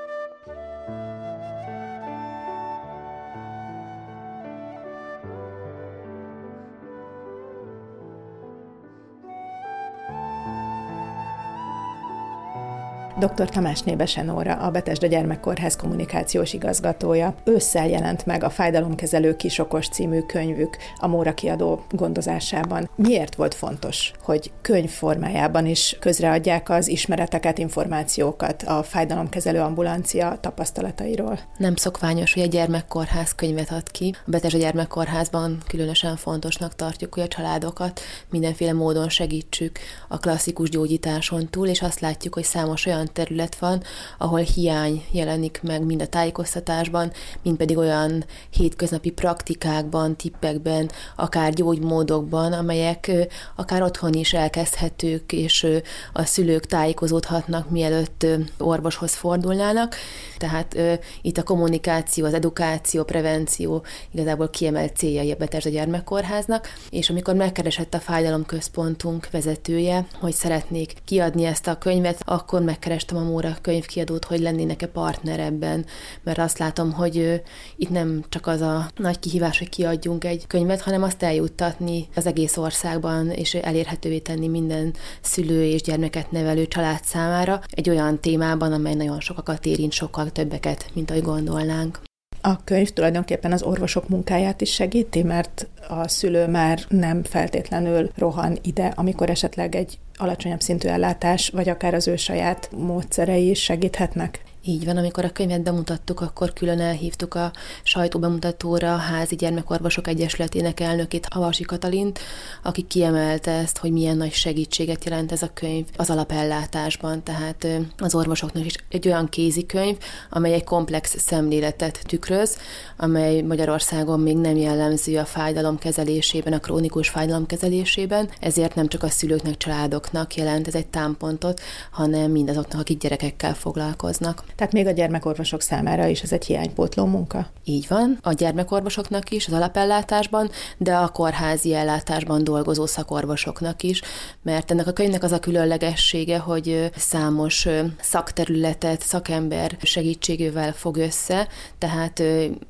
Dr. 13.18 13.48
Tamás 13.48 13.80
Nébese 13.80 14.22
Nóra, 14.22 14.54
a 14.54 14.70
Betesda 14.70 15.06
Gyermekkórház 15.06 15.76
kommunikációs 15.76 16.52
igazgatója. 16.52 17.34
Ősszel 17.44 17.88
jelent 17.88 18.26
meg 18.26 18.44
a 18.44 18.50
Fájdalomkezelő 18.50 19.36
Kisokos 19.36 19.88
című 19.88 20.20
könyvük 20.20 20.76
a 20.98 21.06
Móra 21.06 21.34
kiadó 21.34 21.84
gondozásában. 21.90 22.90
Miért 22.94 23.34
volt 23.34 23.54
fontos, 23.54 24.12
hogy 24.22 24.52
könyv 24.62 24.90
formájában 24.90 25.66
is 25.66 25.96
közreadják 26.00 26.70
az 26.70 26.88
ismereteket, 26.88 27.58
információkat 27.58 28.62
a 28.62 28.82
fájdalomkezelő 28.82 29.60
ambulancia 29.60 30.38
tapasztalatairól? 30.40 31.38
Nem 31.56 31.76
szokványos, 31.76 32.34
hogy 32.34 32.42
a 32.42 32.46
gyermekkórház 32.46 33.34
könyvet 33.34 33.70
ad 33.70 33.90
ki. 33.90 34.14
A 34.26 34.30
Betesda 34.30 34.58
Gyermekkórházban 34.58 35.58
különösen 35.68 36.16
fontosnak 36.16 36.74
tartjuk, 36.74 37.14
hogy 37.14 37.22
a 37.22 37.28
családokat 37.28 38.00
mindenféle 38.30 38.72
módon 38.72 39.08
segítsük 39.08 39.78
a 40.08 40.18
klasszikus 40.18 40.70
gyógyításon 40.70 41.48
túl, 41.48 41.66
és 41.66 41.82
azt 41.82 42.00
látjuk, 42.00 42.34
hogy 42.34 42.44
számos 42.44 42.86
olyan 42.86 43.06
olyan 43.08 43.26
terület 43.26 43.56
van, 43.58 43.82
ahol 44.18 44.40
hiány 44.40 45.04
jelenik 45.10 45.60
meg 45.62 45.82
mind 45.82 46.02
a 46.02 46.06
tájékoztatásban, 46.06 47.12
mind 47.42 47.56
pedig 47.56 47.76
olyan 47.76 48.24
hétköznapi 48.50 49.10
praktikákban, 49.10 50.16
tippekben, 50.16 50.90
akár 51.16 51.52
gyógymódokban, 51.52 52.52
amelyek 52.52 53.10
akár 53.56 53.82
otthon 53.82 54.12
is 54.12 54.32
elkezdhetők, 54.32 55.32
és 55.32 55.66
a 56.12 56.24
szülők 56.24 56.66
tájékozódhatnak, 56.66 57.70
mielőtt 57.70 58.26
orvoshoz 58.58 59.14
fordulnának. 59.14 59.94
Tehát 60.38 60.76
itt 61.22 61.36
a 61.38 61.42
kommunikáció, 61.42 62.24
az 62.24 62.34
edukáció, 62.34 63.04
prevenció 63.04 63.84
igazából 64.10 64.48
kiemelt 64.48 64.96
céljai 64.96 65.30
a 65.30 65.36
Betesda 65.36 65.70
Gyermekkórháznak, 65.70 66.68
és 66.90 67.10
amikor 67.10 67.34
megkeresett 67.34 67.94
a 67.94 68.00
fájdalomközpontunk 68.00 69.30
vezetője, 69.30 70.06
hogy 70.20 70.32
szeretnék 70.32 70.92
kiadni 71.04 71.44
ezt 71.44 71.66
a 71.66 71.78
könyvet, 71.78 72.22
akkor 72.24 72.60
megkerestem 72.98 73.28
a 73.28 73.32
Móra 73.32 73.56
könyvkiadót, 73.60 74.24
hogy 74.24 74.40
lennének-e 74.40 74.86
partner 74.86 75.40
ebben, 75.40 75.86
mert 76.22 76.38
azt 76.38 76.58
látom, 76.58 76.92
hogy 76.92 77.42
itt 77.76 77.90
nem 77.90 78.24
csak 78.28 78.46
az 78.46 78.60
a 78.60 78.90
nagy 78.96 79.18
kihívás, 79.18 79.58
hogy 79.58 79.68
kiadjunk 79.68 80.24
egy 80.24 80.46
könyvet, 80.46 80.80
hanem 80.80 81.02
azt 81.02 81.22
eljuttatni 81.22 82.08
az 82.14 82.26
egész 82.26 82.56
országban, 82.56 83.30
és 83.30 83.54
elérhetővé 83.54 84.18
tenni 84.18 84.48
minden 84.48 84.94
szülő 85.20 85.64
és 85.64 85.82
gyermeket 85.82 86.30
nevelő 86.30 86.66
család 86.66 87.04
számára 87.04 87.60
egy 87.70 87.90
olyan 87.90 88.20
témában, 88.20 88.72
amely 88.72 88.94
nagyon 88.94 89.20
sokakat 89.20 89.66
érint, 89.66 89.92
sokkal 89.92 90.30
többeket, 90.30 90.90
mint 90.94 91.10
ahogy 91.10 91.22
gondolnánk. 91.22 92.00
A 92.40 92.64
könyv 92.64 92.88
tulajdonképpen 92.88 93.52
az 93.52 93.62
orvosok 93.62 94.08
munkáját 94.08 94.60
is 94.60 94.72
segíti, 94.72 95.22
mert 95.22 95.68
a 95.88 96.08
szülő 96.08 96.46
már 96.46 96.80
nem 96.88 97.22
feltétlenül 97.22 98.10
rohan 98.16 98.58
ide, 98.62 98.92
amikor 98.96 99.30
esetleg 99.30 99.74
egy 99.74 99.98
alacsonyabb 100.18 100.60
szintű 100.60 100.88
ellátás, 100.88 101.48
vagy 101.48 101.68
akár 101.68 101.94
az 101.94 102.08
ő 102.08 102.16
saját 102.16 102.70
módszerei 102.76 103.50
is 103.50 103.62
segíthetnek. 103.62 104.40
Így 104.64 104.84
van, 104.84 104.96
amikor 104.96 105.24
a 105.24 105.32
könyvet 105.32 105.62
bemutattuk, 105.62 106.20
akkor 106.20 106.52
külön 106.52 106.80
elhívtuk 106.80 107.34
a 107.34 107.52
sajtóbemutatóra 107.82 108.94
a 108.94 108.96
Házi 108.96 109.34
Gyermekorvosok 109.34 110.06
Egyesületének 110.06 110.80
elnökét, 110.80 111.26
Havasi 111.30 111.62
Katalint, 111.62 112.18
aki 112.62 112.82
kiemelte 112.82 113.50
ezt, 113.50 113.78
hogy 113.78 113.92
milyen 113.92 114.16
nagy 114.16 114.32
segítséget 114.32 115.04
jelent 115.04 115.32
ez 115.32 115.42
a 115.42 115.50
könyv 115.54 115.86
az 115.96 116.10
alapellátásban, 116.10 117.22
tehát 117.22 117.66
az 117.98 118.14
orvosoknak 118.14 118.64
is 118.64 118.74
egy 118.88 119.06
olyan 119.06 119.28
kézikönyv, 119.28 119.96
amely 120.30 120.52
egy 120.52 120.64
komplex 120.64 121.18
szemléletet 121.18 122.02
tükröz, 122.06 122.56
amely 122.96 123.40
Magyarországon 123.40 124.20
még 124.20 124.36
nem 124.36 124.56
jellemző 124.56 125.18
a 125.18 125.24
fájdalom 125.24 125.78
kezelésében, 125.78 126.52
a 126.52 126.58
krónikus 126.58 127.08
fájdalom 127.08 127.46
kezelésében, 127.46 128.30
ezért 128.40 128.74
nem 128.74 128.88
csak 128.88 129.02
a 129.02 129.08
szülőknek, 129.08 129.56
családoknak 129.56 130.34
jelent 130.34 130.66
ez 130.66 130.74
egy 130.74 130.86
támpontot, 130.86 131.60
hanem 131.90 132.30
mindazoknak, 132.30 132.80
akik 132.80 132.98
gyerekekkel 132.98 133.54
foglalkoznak. 133.54 134.44
Tehát 134.58 134.72
még 134.72 134.86
a 134.86 134.90
gyermekorvosok 134.90 135.60
számára 135.60 136.06
is 136.06 136.22
ez 136.22 136.32
egy 136.32 136.44
hiánypótló 136.44 137.04
munka. 137.04 137.46
Így 137.64 137.86
van, 137.88 138.18
a 138.22 138.32
gyermekorvosoknak 138.32 139.30
is, 139.30 139.46
az 139.46 139.52
alapellátásban, 139.52 140.50
de 140.76 140.94
a 140.94 141.08
kórházi 141.08 141.74
ellátásban 141.74 142.44
dolgozó 142.44 142.86
szakorvosoknak 142.86 143.82
is, 143.82 144.02
mert 144.42 144.70
ennek 144.70 144.86
a 144.86 144.92
könyvnek 144.92 145.22
az 145.22 145.32
a 145.32 145.38
különlegessége, 145.38 146.38
hogy 146.38 146.90
számos 146.96 147.68
szakterületet, 148.00 149.02
szakember 149.02 149.76
segítségével 149.82 150.72
fog 150.72 150.96
össze, 150.96 151.48
tehát 151.78 152.22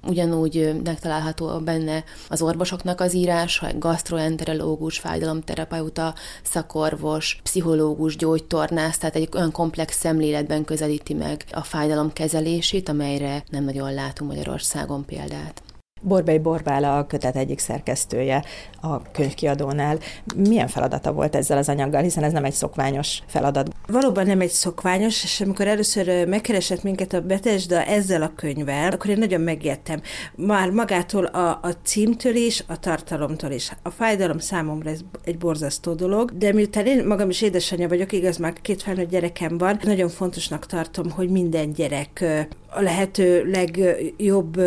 ugyanúgy 0.07 0.80
megtalálható 0.85 1.59
benne 1.59 2.04
az 2.28 2.42
orvosoknak 2.42 3.00
az 3.00 3.14
írás, 3.14 3.62
gastroenterológus, 3.78 4.99
fájdalomterapeuta, 4.99 6.14
szakorvos, 6.42 7.40
pszichológus, 7.42 8.16
gyógytornász, 8.16 8.99
tehát 8.99 9.16
egy 9.16 9.28
olyan 9.35 9.52
komplex 9.52 9.99
szemléletben 9.99 10.64
közelíti 10.64 11.14
meg 11.14 11.45
a 11.52 11.62
fájdalom 11.78 12.12
kezelését, 12.12 12.88
amelyre 12.88 13.42
nem 13.50 13.64
nagyon 13.64 13.94
látunk 13.94 14.30
Magyarországon 14.30 15.04
példát. 15.04 15.62
Borbei 16.00 16.38
Borbála 16.38 16.98
a 16.98 17.06
kötet 17.06 17.36
egyik 17.36 17.58
szerkesztője 17.58 18.44
a 18.80 19.02
könyvkiadónál. 19.02 19.98
Milyen 20.36 20.68
feladata 20.68 21.12
volt 21.12 21.36
ezzel 21.36 21.58
az 21.58 21.68
anyaggal, 21.68 22.02
hiszen 22.02 22.24
ez 22.24 22.32
nem 22.32 22.44
egy 22.44 22.52
szokványos 22.52 23.22
feladat? 23.26 23.70
Valóban 23.86 24.26
nem 24.26 24.40
egy 24.40 24.50
szokványos, 24.50 25.24
és 25.24 25.40
amikor 25.40 25.66
először 25.66 26.26
megkeresett 26.28 26.82
minket 26.82 27.12
a 27.12 27.20
Betesda 27.20 27.84
ezzel 27.84 28.22
a 28.22 28.32
könyvvel, 28.36 28.92
akkor 28.92 29.10
én 29.10 29.18
nagyon 29.18 29.40
megijedtem. 29.40 30.00
Már 30.34 30.70
magától 30.70 31.24
a, 31.24 31.58
a 31.62 31.70
címtől 31.82 32.34
is, 32.34 32.64
a 32.66 32.78
tartalomtól 32.78 33.50
is. 33.50 33.72
A 33.82 33.90
fájdalom 33.90 34.38
számomra 34.38 34.90
ez 34.90 35.00
egy 35.24 35.38
borzasztó 35.38 35.92
dolog, 35.92 36.38
de 36.38 36.52
miután 36.52 36.86
én 36.86 37.06
magam 37.06 37.30
is 37.30 37.42
édesanyja 37.42 37.88
vagyok, 37.88 38.12
igaz, 38.12 38.36
már 38.36 38.52
két 38.52 38.82
felnőtt 38.82 39.10
gyerekem 39.10 39.58
van, 39.58 39.80
nagyon 39.82 40.08
fontosnak 40.08 40.66
tartom, 40.66 41.10
hogy 41.10 41.28
minden 41.28 41.72
gyerek 41.72 42.24
a 42.70 42.80
lehető 42.80 43.44
legjobb 43.50 44.60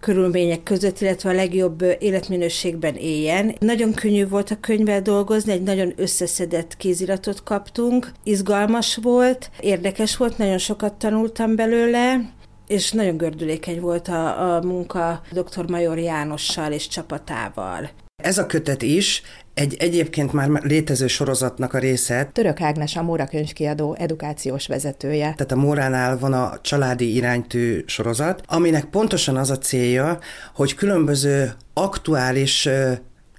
körülmények 0.00 0.62
között, 0.62 1.00
illetve 1.00 1.30
a 1.30 1.34
legjobb 1.34 1.82
életminőségben 1.98 2.94
éljen. 2.94 3.54
Nagyon 3.58 3.94
könnyű 3.94 4.28
volt 4.28 4.50
a 4.50 4.60
könyvvel 4.60 5.02
dolgozni, 5.02 5.52
egy 5.52 5.62
nagyon 5.62 5.92
összeszedett 5.96 6.76
kéziratot 6.76 7.42
kaptunk, 7.42 8.12
izgalmas 8.22 8.96
volt, 8.96 9.50
érdekes 9.60 10.16
volt, 10.16 10.38
nagyon 10.38 10.58
sokat 10.58 10.94
tanultam 10.94 11.56
belőle, 11.56 12.32
és 12.66 12.92
nagyon 12.92 13.16
gördülékeny 13.16 13.80
volt 13.80 14.08
a, 14.08 14.54
a 14.54 14.62
munka 14.62 15.20
dr. 15.32 15.70
Major 15.70 15.98
Jánossal 15.98 16.72
és 16.72 16.88
csapatával. 16.88 17.90
Ez 18.24 18.38
a 18.38 18.46
kötet 18.46 18.82
is 18.82 19.22
egy 19.54 19.76
egyébként 19.78 20.32
már 20.32 20.48
létező 20.48 21.06
sorozatnak 21.06 21.74
a 21.74 21.78
része. 21.78 22.28
Török 22.32 22.60
Ágnes 22.60 22.96
a 22.96 23.02
Móra 23.02 23.26
könyvkiadó 23.26 23.96
edukációs 23.98 24.66
vezetője. 24.66 25.34
Tehát 25.36 25.52
a 25.52 25.56
Móránál 25.56 26.18
van 26.18 26.32
a 26.32 26.58
családi 26.60 27.14
iránytű 27.14 27.82
sorozat, 27.86 28.42
aminek 28.46 28.84
pontosan 28.84 29.36
az 29.36 29.50
a 29.50 29.58
célja, 29.58 30.18
hogy 30.54 30.74
különböző 30.74 31.52
aktuális 31.74 32.68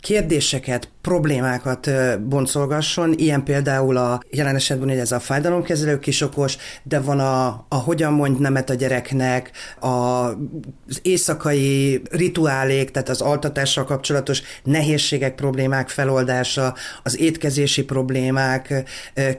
kérdéseket, 0.05 0.89
problémákat 1.01 1.89
boncolgasson, 2.21 3.13
ilyen 3.17 3.43
például 3.43 3.97
a 3.97 4.19
jelen 4.29 4.55
esetben 4.55 4.89
hogy 4.89 4.97
ez 4.97 5.11
a 5.11 5.19
fájdalomkezelő 5.19 5.99
kisokos, 5.99 6.57
de 6.83 6.99
van 6.99 7.19
a, 7.19 7.65
a 7.69 7.75
hogyan 7.75 8.13
mondj 8.13 8.41
nemet 8.41 8.69
a 8.69 8.73
gyereknek, 8.73 9.51
a, 9.79 9.87
az 9.87 10.99
éjszakai 11.01 12.01
rituálék, 12.11 12.91
tehát 12.91 13.09
az 13.09 13.21
altatással 13.21 13.83
kapcsolatos 13.83 14.41
nehézségek, 14.63 15.35
problémák 15.35 15.89
feloldása, 15.89 16.75
az 17.03 17.19
étkezési 17.19 17.83
problémák 17.83 18.83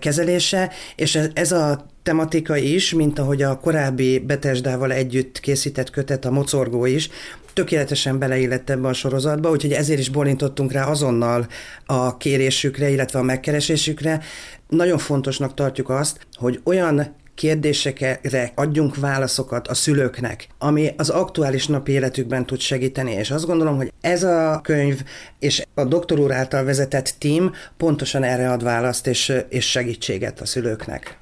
kezelése, 0.00 0.70
és 0.96 1.14
ez, 1.14 1.28
ez 1.32 1.52
a 1.52 1.86
tematika 2.02 2.56
is, 2.56 2.94
mint 2.94 3.18
ahogy 3.18 3.42
a 3.42 3.58
korábbi 3.58 4.18
Betesdával 4.18 4.92
együtt 4.92 5.40
készített 5.40 5.90
kötet, 5.90 6.24
a 6.24 6.30
Mocorgó 6.30 6.86
is, 6.86 7.10
tökéletesen 7.56 8.18
beleillett 8.18 8.70
ebbe 8.70 8.88
a 8.88 8.92
sorozatba, 8.92 9.50
úgyhogy 9.50 9.72
ezért 9.72 9.98
is 9.98 10.08
bolintottunk 10.08 10.72
rá 10.72 10.84
azonnal 10.84 11.46
a 11.86 12.16
kérésükre, 12.16 12.90
illetve 12.90 13.18
a 13.18 13.22
megkeresésükre. 13.22 14.22
Nagyon 14.68 14.98
fontosnak 14.98 15.54
tartjuk 15.54 15.90
azt, 15.90 16.26
hogy 16.34 16.60
olyan 16.64 17.14
kérdésekre 17.34 18.52
adjunk 18.54 18.96
válaszokat 18.96 19.68
a 19.68 19.74
szülőknek, 19.74 20.48
ami 20.58 20.94
az 20.96 21.08
aktuális 21.08 21.66
napi 21.66 21.92
életükben 21.92 22.46
tud 22.46 22.60
segíteni, 22.60 23.12
és 23.12 23.30
azt 23.30 23.46
gondolom, 23.46 23.76
hogy 23.76 23.92
ez 24.00 24.22
a 24.22 24.60
könyv 24.62 25.02
és 25.38 25.62
a 25.74 25.84
doktor 25.84 26.18
úr 26.18 26.32
által 26.32 26.64
vezetett 26.64 27.14
team 27.18 27.52
pontosan 27.76 28.22
erre 28.22 28.50
ad 28.50 28.62
választ 28.62 29.06
és, 29.06 29.32
és 29.48 29.70
segítséget 29.70 30.40
a 30.40 30.46
szülőknek. 30.46 31.18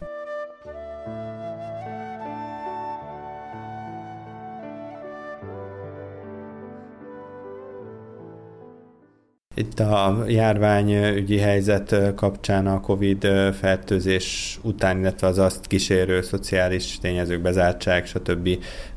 Itt 9.55 9.81
a 9.81 10.25
járványügyi 10.27 11.39
helyzet 11.39 12.15
kapcsán 12.15 12.67
a 12.67 12.81
COVID 12.81 13.27
fertőzés 13.61 14.59
után, 14.63 14.99
illetve 14.99 15.27
az 15.27 15.39
azt 15.39 15.67
kísérő 15.67 16.23
szociális 16.23 16.99
tényezők, 16.99 17.41
bezártság, 17.41 18.07
stb. 18.07 18.49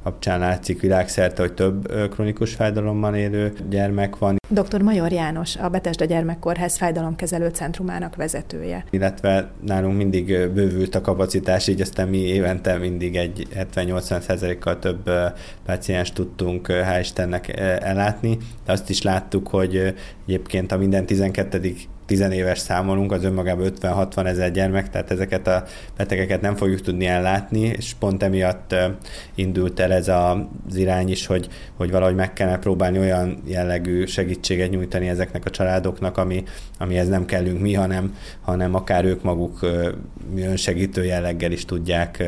kapcsán 0.04 0.40
látszik 0.40 0.82
világszerte, 0.82 1.42
hogy 1.42 1.54
több 1.54 1.92
kronikus 2.10 2.54
fájdalommal 2.54 3.16
élő 3.16 3.54
gyermek 3.70 4.18
van. 4.18 4.36
Dr. 4.50 4.82
Major 4.82 5.12
János, 5.12 5.56
a 5.56 5.70
Betesda 5.70 6.06
Gyermekkórház 6.06 6.77
fájdalomkezelő 6.77 7.50
centrumának 7.50 8.16
vezetője. 8.16 8.86
Illetve 8.89 9.51
nálunk 9.66 9.98
mindig 9.98 10.25
bővült 10.25 10.96
a 10.96 11.01
kapacitás, 11.01 11.68
így 11.68 11.82
aztán 11.82 12.08
mi 12.08 12.18
évente 12.18 12.77
mindig 12.77 13.16
egy 13.16 13.48
70-80 13.74 14.56
kal 14.60 14.80
több 14.80 15.10
páciens 15.66 16.12
tudtunk, 16.12 16.68
hál' 16.68 17.00
Istennek 17.00 17.58
ellátni, 17.80 18.38
de 18.66 18.72
azt 18.72 18.89
is 18.89 19.01
láttuk, 19.01 19.48
hogy 19.48 19.94
egyébként 20.25 20.72
a 20.72 20.77
minden 20.77 21.06
12 21.06 21.60
tizenéves 22.08 22.60
számolunk, 22.60 23.12
az 23.12 23.24
önmagában 23.24 23.72
50-60 23.82 24.26
ezer 24.26 24.52
gyermek, 24.52 24.90
tehát 24.90 25.12
ezeket 25.12 25.48
a 25.48 25.64
betegeket 25.98 26.42
nem 26.42 26.56
fogjuk 26.56 26.82
tudni 26.82 27.06
ellátni, 27.06 27.60
és 27.60 27.94
pont 28.00 28.24
emiatt 28.24 28.76
indult 29.36 29.80
el 29.80 29.94
ez 29.94 30.08
az 30.08 30.76
irány 30.76 31.10
is, 31.10 31.26
hogy, 31.26 31.48
hogy 31.76 31.92
valahogy 31.92 32.16
meg 32.16 32.34
kellene 32.34 32.60
próbálni 32.60 33.00
olyan 33.00 33.42
jellegű 33.46 34.06
segítséget 34.06 34.70
nyújtani 34.70 35.08
ezeknek 35.08 35.46
a 35.46 35.50
családoknak, 35.50 36.18
ami, 36.18 36.44
amihez 36.78 37.08
nem 37.08 37.26
kellünk 37.26 37.62
mi, 37.62 37.74
hanem, 37.74 38.16
hanem 38.42 38.76
akár 38.76 39.06
ők 39.06 39.24
maguk 39.24 39.60
önsegítő 40.36 41.06
jelleggel 41.06 41.52
is 41.52 41.66
tudják 41.66 42.24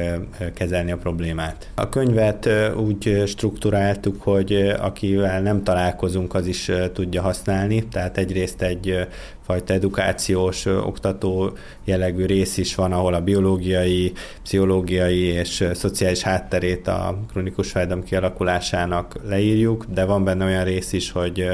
kezelni 0.54 0.92
a 0.92 0.98
problémát. 0.98 1.70
A 1.76 1.90
könyvet 1.90 2.50
úgy 2.78 3.24
strukturáltuk, 3.26 4.22
hogy 4.22 4.54
akivel 4.80 5.42
nem 5.42 5.64
találkozunk, 5.64 6.34
az 6.34 6.48
is 6.48 6.72
tudja 6.94 7.22
használni, 7.22 7.88
tehát 7.88 8.18
egyrészt 8.18 8.62
egy 8.62 9.08
fajta 9.50 9.74
edukációs, 9.74 10.66
oktató 10.66 11.52
jellegű 11.84 12.26
rész 12.26 12.58
is 12.58 12.76
van, 12.76 12.92
ahol 12.92 13.14
a 13.14 13.22
biológiai, 13.22 14.12
pszichológiai 14.44 15.20
és 15.20 15.68
szociális 15.74 16.22
hátterét 16.22 16.88
a 16.88 17.20
kronikus 17.32 17.72
fájdalom 17.72 18.04
kialakulásának 18.04 19.16
leírjuk, 19.28 19.86
de 19.94 20.06
van 20.06 20.24
benne 20.24 20.46
olyan 20.46 20.64
rész 20.64 20.94
is, 20.94 21.12
hogy 21.12 21.48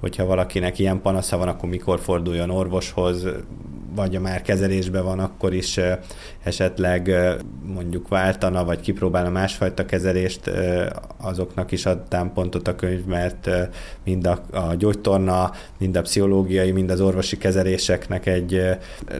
hogyha 0.00 0.24
valakinek 0.24 0.78
ilyen 0.78 1.00
panasza 1.00 1.36
van, 1.36 1.48
akkor 1.48 1.68
mikor 1.68 2.00
forduljon 2.00 2.50
orvoshoz, 2.50 3.26
vagy 3.94 4.16
a 4.16 4.20
már 4.20 4.42
kezelésben 4.42 5.04
van, 5.04 5.18
akkor 5.18 5.54
is 5.54 5.80
esetleg 6.42 7.10
mondjuk 7.74 8.08
váltana, 8.08 8.64
vagy 8.64 8.80
kipróbálna 8.80 9.30
másfajta 9.30 9.86
kezelést, 9.86 10.50
azoknak 11.16 11.72
is 11.72 11.86
ad 11.86 12.02
támpontot 12.08 12.68
a 12.68 12.74
könyv, 12.74 13.04
mert 13.04 13.50
mind 14.04 14.26
a, 14.26 14.40
a 14.52 14.74
gyógytorna, 14.74 15.50
mind 15.78 15.96
a 15.96 16.02
pszichológiai, 16.02 16.70
mind 16.70 16.90
az 16.90 17.00
orvosi 17.00 17.38
kezeléseknek 17.38 18.26
egy 18.26 18.60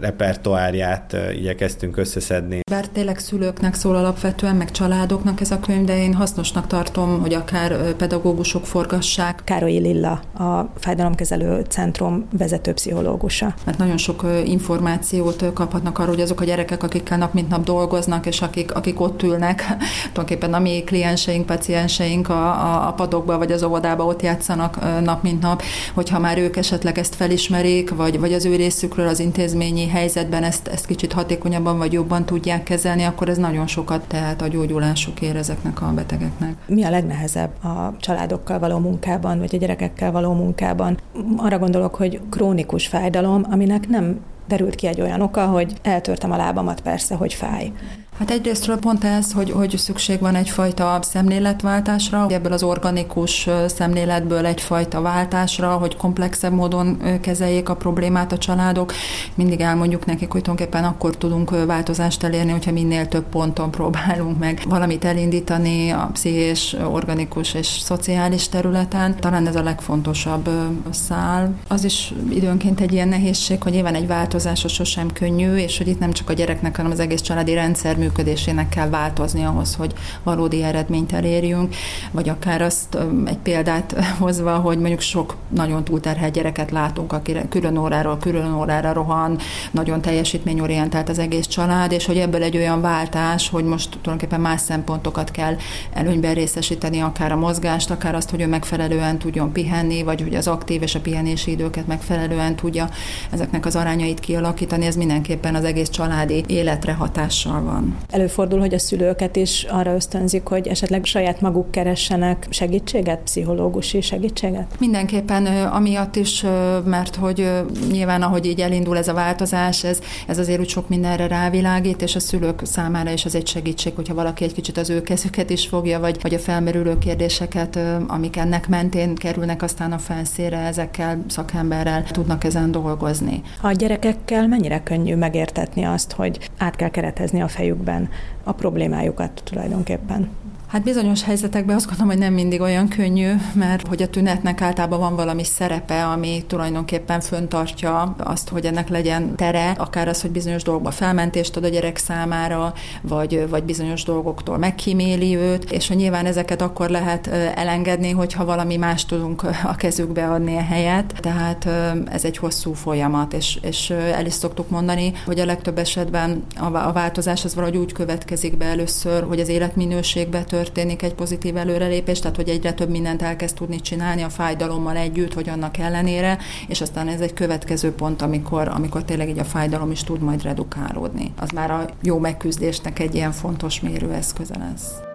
repertoárját 0.01 1.17
igyekeztünk 1.33 1.97
összeszedni. 1.97 2.61
Bár 2.71 2.89
tényleg 2.89 3.19
szülőknek 3.19 3.75
szól 3.75 3.97
alapvetően, 3.97 4.57
meg 4.57 4.71
családoknak 4.71 5.41
ez 5.41 5.51
a 5.51 5.61
könyv, 5.61 5.85
de 5.85 6.03
én 6.03 6.15
hasznosnak 6.15 6.67
tartom, 6.67 7.21
hogy 7.21 7.35
akár 7.35 7.93
pedagógusok 7.95 8.67
forgassák. 8.67 9.41
Károly 9.45 9.79
Lilla, 9.79 10.21
a 10.35 10.71
Fájdalomkezelő 10.79 11.65
Centrum 11.69 12.27
vezető 12.39 12.73
pszichológusa. 12.73 13.55
Mert 13.65 13.79
nagyon 13.79 13.97
sok 13.97 14.27
információt 14.45 15.53
kaphatnak 15.53 15.99
arról, 15.99 16.15
hogy 16.15 16.23
azok 16.23 16.41
a 16.41 16.45
gyerekek, 16.45 16.83
akikkel 17.13 17.19
nap 17.19 17.35
mint 17.35 17.49
nap 17.49 17.65
dolgoznak, 17.65 18.27
és 18.27 18.41
akik, 18.41 18.75
akik 18.75 19.01
ott 19.01 19.23
ülnek, 19.23 19.65
tulajdonképpen 20.13 20.55
a 20.55 20.59
mi 20.59 20.83
klienseink, 20.85 21.47
pacienseink 21.47 22.29
a, 22.29 22.47
a, 22.47 22.89
a 22.89 22.93
padokba 22.93 23.39
vagy 23.39 23.53
az 23.53 23.63
óvodába 23.63 24.05
ott 24.05 24.23
játszanak 24.23 24.79
nap 25.03 25.23
mint 25.23 25.43
nap, 25.43 25.63
hogyha 25.95 26.19
már 26.19 26.39
ők 26.39 26.57
esetleg 26.57 26.99
ezt 26.99 27.15
felismerik, 27.15 27.95
vagy, 27.95 28.21
vagy 28.21 28.33
az 28.33 28.45
ő 28.45 28.57
részükről 28.57 29.07
az 29.07 29.21
intézményi 29.21 29.89
helyzetben 29.89 30.43
ezt, 30.43 30.69
ezt 30.69 30.87
kicsit 30.87 31.13
hatékonyabban 31.13 31.79
vagy 31.79 31.93
jobban 31.93 32.25
tudják 32.25 32.63
kezelni, 32.63 33.03
akkor 33.03 33.29
ez 33.29 33.37
nagyon 33.37 33.67
sokat 33.67 34.05
tehet 34.07 34.43
a 34.43 34.49
gyógyulásukért 34.49 35.37
ezeknek 35.37 35.83
a 35.83 35.93
betegeknek. 35.95 36.55
Mi 36.67 36.85
a 36.85 36.91
legnehezebb 36.91 37.65
a 37.65 37.95
családokkal 38.01 38.59
való 38.59 38.79
munkában, 38.79 39.39
vagy 39.39 39.55
a 39.55 39.59
gyerekekkel 39.59 40.13
való 40.13 40.33
munkában? 40.33 40.99
Arra 41.37 41.59
gondolok, 41.59 41.95
hogy 41.95 42.21
krónikus 42.31 42.87
fájdalom, 42.87 43.47
aminek 43.51 43.89
nem 43.89 44.21
derült 44.47 44.75
ki 44.75 44.87
egy 44.87 45.01
olyan 45.01 45.21
oka, 45.21 45.47
hogy 45.47 45.73
eltörtem 45.83 46.33
a 46.33 46.37
lábamat, 46.37 46.81
persze, 46.81 47.15
hogy 47.15 47.35
fáj. 47.35 47.73
Hát 48.19 48.31
egyrésztről 48.31 48.79
pont 48.79 49.05
ez, 49.05 49.33
hogy, 49.33 49.51
hogy 49.51 49.79
szükség 49.79 50.21
van 50.21 50.35
egyfajta 50.35 50.99
szemléletváltásra, 51.03 52.27
ebből 52.29 52.53
az 52.53 52.63
organikus 52.63 53.49
szemléletből 53.67 54.47
egyfajta 54.47 55.01
váltásra, 55.01 55.71
hogy 55.71 55.97
komplexebb 55.97 56.53
módon 56.53 57.03
kezeljék 57.21 57.69
a 57.69 57.75
problémát 57.77 58.33
a 58.33 58.39
családok. 58.39 58.93
Mindig 59.35 59.61
elmondjuk 59.61 60.07
nekik, 60.07 60.31
hogy 60.31 60.43
tulajdonképpen 60.43 60.85
akkor 60.85 61.17
tudunk 61.17 61.67
változást 61.67 62.23
elérni, 62.23 62.51
hogyha 62.51 62.73
minél 62.73 63.09
több 63.09 63.25
ponton 63.25 63.71
próbálunk 63.71 64.39
meg 64.39 64.63
valamit 64.69 65.05
elindítani 65.05 65.91
a 65.91 66.11
pszichés, 66.13 66.77
organikus 66.93 67.55
és 67.55 67.67
szociális 67.67 68.49
területen. 68.49 69.17
Talán 69.17 69.47
ez 69.47 69.57
a 69.57 69.63
legfontosabb 69.63 70.49
szál. 70.91 71.55
Az 71.69 71.85
is 71.85 72.13
időnként 72.31 72.81
egy 72.81 72.93
ilyen 72.93 73.09
nehézség, 73.09 73.63
hogy 73.63 73.73
nyilván 73.73 73.95
egy 73.95 74.07
változás 74.07 74.65
sosem 74.69 75.13
könnyű, 75.13 75.55
és 75.55 75.79
hogy 75.79 75.89
itt 75.89 75.99
nem 75.99 76.13
csak 76.13 76.31
a 76.31 76.33
gyereknek, 76.33 76.77
hanem 76.77 76.91
az 76.91 77.01
egész 77.01 77.21
családi 77.21 77.55
rendszer 77.55 78.01
működésének 78.13 78.69
kell 78.69 78.89
változni 78.89 79.45
ahhoz, 79.45 79.75
hogy 79.75 79.93
valódi 80.23 80.63
eredményt 80.63 81.13
elérjünk, 81.13 81.75
vagy 82.11 82.29
akár 82.29 82.63
azt 82.63 82.99
egy 83.25 83.39
példát 83.39 84.05
hozva, 84.19 84.57
hogy 84.57 84.79
mondjuk 84.79 85.01
sok 85.01 85.37
nagyon 85.49 85.85
túlterhelt 85.85 86.33
gyereket 86.33 86.71
látunk, 86.71 87.13
aki 87.13 87.37
külön 87.49 87.77
óráról 87.77 88.19
külön 88.19 88.55
órára 88.55 88.93
rohan, 88.93 89.39
nagyon 89.71 90.01
teljesítményorientált 90.01 91.09
az 91.09 91.19
egész 91.19 91.47
család, 91.47 91.93
és 91.93 92.07
hogy 92.07 92.17
ebből 92.17 92.43
egy 92.43 92.57
olyan 92.57 92.81
váltás, 92.81 93.49
hogy 93.49 93.65
most 93.65 93.91
tulajdonképpen 93.91 94.41
más 94.41 94.61
szempontokat 94.61 95.31
kell 95.31 95.57
előnyben 95.93 96.35
részesíteni, 96.35 97.01
akár 97.01 97.33
a 97.33 97.37
mozgást, 97.37 97.91
akár 97.91 98.15
azt, 98.15 98.31
hogy 98.31 98.41
ő 98.41 98.47
megfelelően 98.47 99.19
tudjon 99.19 99.53
pihenni, 99.53 100.03
vagy 100.03 100.21
hogy 100.21 100.35
az 100.35 100.49
aktív 100.49 100.83
és 100.83 100.95
a 100.95 101.01
pihenési 101.01 101.51
időket 101.51 101.87
megfelelően 101.87 102.57
tudja 102.57 102.89
ezeknek 103.31 103.67
az 103.67 103.77
arányait 103.77 104.21
kialakítani, 104.21 104.87
ez 104.87 104.97
mindenképpen 104.97 105.55
az 105.55 105.65
egész 105.65 105.89
családi 105.89 106.45
életre 106.47 106.93
hatással 106.93 107.63
van. 107.63 107.92
Előfordul, 108.11 108.59
hogy 108.59 108.75
a 108.75 108.79
szülőket 108.79 109.37
is 109.37 109.67
arra 109.71 109.95
ösztönzik, 109.95 110.47
hogy 110.47 110.69
esetleg 110.69 111.05
saját 111.05 111.41
maguk 111.41 111.71
keressenek 111.71 112.47
segítséget, 112.51 113.21
pszichológusi 113.23 114.01
segítséget? 114.01 114.67
Mindenképpen 114.79 115.47
amiatt 115.67 116.17
is, 116.17 116.45
mert 116.85 117.17
hogy 117.17 117.51
nyilván 117.91 118.23
ahogy 118.23 118.47
így 118.47 118.61
elindul 118.61 118.97
ez 118.97 119.09
a 119.09 119.13
változás, 119.13 119.85
ez, 119.85 119.99
ez 120.27 120.39
azért 120.39 120.61
úgy 120.61 120.69
sok 120.69 120.89
mindenre 120.89 121.27
rávilágít, 121.27 122.03
és 122.03 122.15
a 122.15 122.21
szülők 122.21 122.61
számára 122.65 123.11
is 123.11 123.25
az 123.25 123.35
egy 123.35 123.47
segítség, 123.47 123.95
hogyha 123.95 124.15
valaki 124.15 124.45
egy 124.45 124.53
kicsit 124.53 124.77
az 124.77 124.91
ő 124.91 125.03
kezüket 125.03 125.51
is 125.51 125.67
fogja, 125.67 126.01
vagy, 126.01 126.19
vagy 126.23 126.35
a 126.35 126.39
felmerülő 126.39 126.99
kérdéseket, 126.99 127.79
amik 128.07 128.37
ennek 128.37 128.69
mentén 128.69 129.15
kerülnek 129.15 129.63
aztán 129.63 129.93
a 129.93 129.99
felszére, 129.99 130.59
ezekkel 130.59 131.25
szakemberrel 131.29 132.03
tudnak 132.03 132.45
ezen 132.45 132.71
dolgozni. 132.71 133.43
A 133.61 133.73
gyerekekkel 133.73 134.47
mennyire 134.47 134.83
könnyű 134.83 135.17
megértetni 135.17 135.85
azt, 135.85 136.13
hogy 136.13 136.51
át 136.59 136.77
kell 136.77 136.89
keretezni 136.89 137.43
a 137.43 137.49
fejük 137.49 137.82
fejükben 137.83 138.09
a 138.45 138.53
problémájukat 138.53 139.43
tulajdonképpen. 139.45 140.29
Hát 140.73 140.83
bizonyos 140.83 141.23
helyzetekben 141.23 141.77
azt 141.77 141.87
gondolom, 141.87 142.11
hogy 142.11 142.21
nem 142.21 142.33
mindig 142.33 142.61
olyan 142.61 142.89
könnyű, 142.89 143.33
mert 143.55 143.87
hogy 143.87 144.03
a 144.03 144.09
tünetnek 144.09 144.61
általában 144.61 144.99
van 144.99 145.17
valami 145.17 145.45
szerepe, 145.45 146.07
ami 146.07 146.45
tulajdonképpen 146.47 147.21
föntartja 147.21 148.15
azt, 148.19 148.49
hogy 148.49 148.65
ennek 148.65 148.89
legyen 148.89 149.37
tere, 149.37 149.71
akár 149.71 150.09
az, 150.09 150.21
hogy 150.21 150.31
bizonyos 150.31 150.63
dolgokba 150.63 150.91
felmentést 150.91 151.57
ad 151.57 151.65
a 151.65 151.69
gyerek 151.69 151.97
számára, 151.97 152.75
vagy, 153.03 153.49
vagy 153.49 153.63
bizonyos 153.63 154.03
dolgoktól 154.03 154.59
megkíméli 154.59 155.37
őt, 155.37 155.73
és 155.73 155.89
hogy 155.89 155.97
nyilván 155.97 156.27
ezeket 156.27 156.63
akkor 156.63 156.91
lehet 156.91 157.27
elengedni, 157.55 158.11
hogyha 158.11 158.45
valami 158.45 158.77
más 158.77 159.05
tudunk 159.05 159.43
a 159.65 159.75
kezükbe 159.75 160.29
adni 160.29 160.57
a 160.57 160.63
helyet. 160.65 161.15
Tehát 161.21 161.69
ez 162.11 162.25
egy 162.25 162.37
hosszú 162.37 162.73
folyamat, 162.73 163.33
és, 163.33 163.59
és 163.63 163.91
el 163.91 164.27
is 164.27 164.33
szoktuk 164.33 164.71
mondani, 164.71 165.13
hogy 165.25 165.41
a 165.41 165.45
legtöbb 165.45 165.79
esetben 165.79 166.45
a 166.57 166.93
változás 166.93 167.45
az 167.45 167.55
valahogy 167.55 167.77
úgy 167.77 167.93
következik 167.93 168.57
be 168.57 168.65
először, 168.65 169.23
hogy 169.23 169.41
az 169.41 169.49
életminőségbe 169.49 170.43
tör 170.43 170.61
történik 170.63 171.03
egy 171.03 171.15
pozitív 171.15 171.57
előrelépés, 171.57 172.19
tehát 172.19 172.37
hogy 172.37 172.49
egyre 172.49 172.73
több 172.73 172.91
mindent 172.91 173.23
elkezd 173.23 173.55
tudni 173.57 173.81
csinálni 173.81 174.23
a 174.23 174.29
fájdalommal 174.29 174.97
együtt, 174.97 175.35
hogy 175.35 175.49
annak 175.49 175.79
ellenére, 175.79 176.39
és 176.69 176.81
aztán 176.81 177.09
ez 177.09 177.21
egy 177.21 177.33
következő 177.33 177.93
pont, 177.93 178.23
amikor, 178.23 178.69
amikor 178.69 179.05
tényleg 179.05 179.29
így 179.29 179.39
a 179.39 179.45
fájdalom 179.45 179.91
is 179.91 180.05
tud 180.05 180.21
majd 180.21 180.43
redukálódni. 180.43 181.33
Az 181.37 181.51
már 181.51 181.71
a 181.71 181.87
jó 182.03 182.19
megküzdésnek 182.19 182.99
egy 182.99 183.15
ilyen 183.15 183.33
fontos 183.33 183.81
mérőeszköze 183.81 184.59
lesz. 184.59 185.12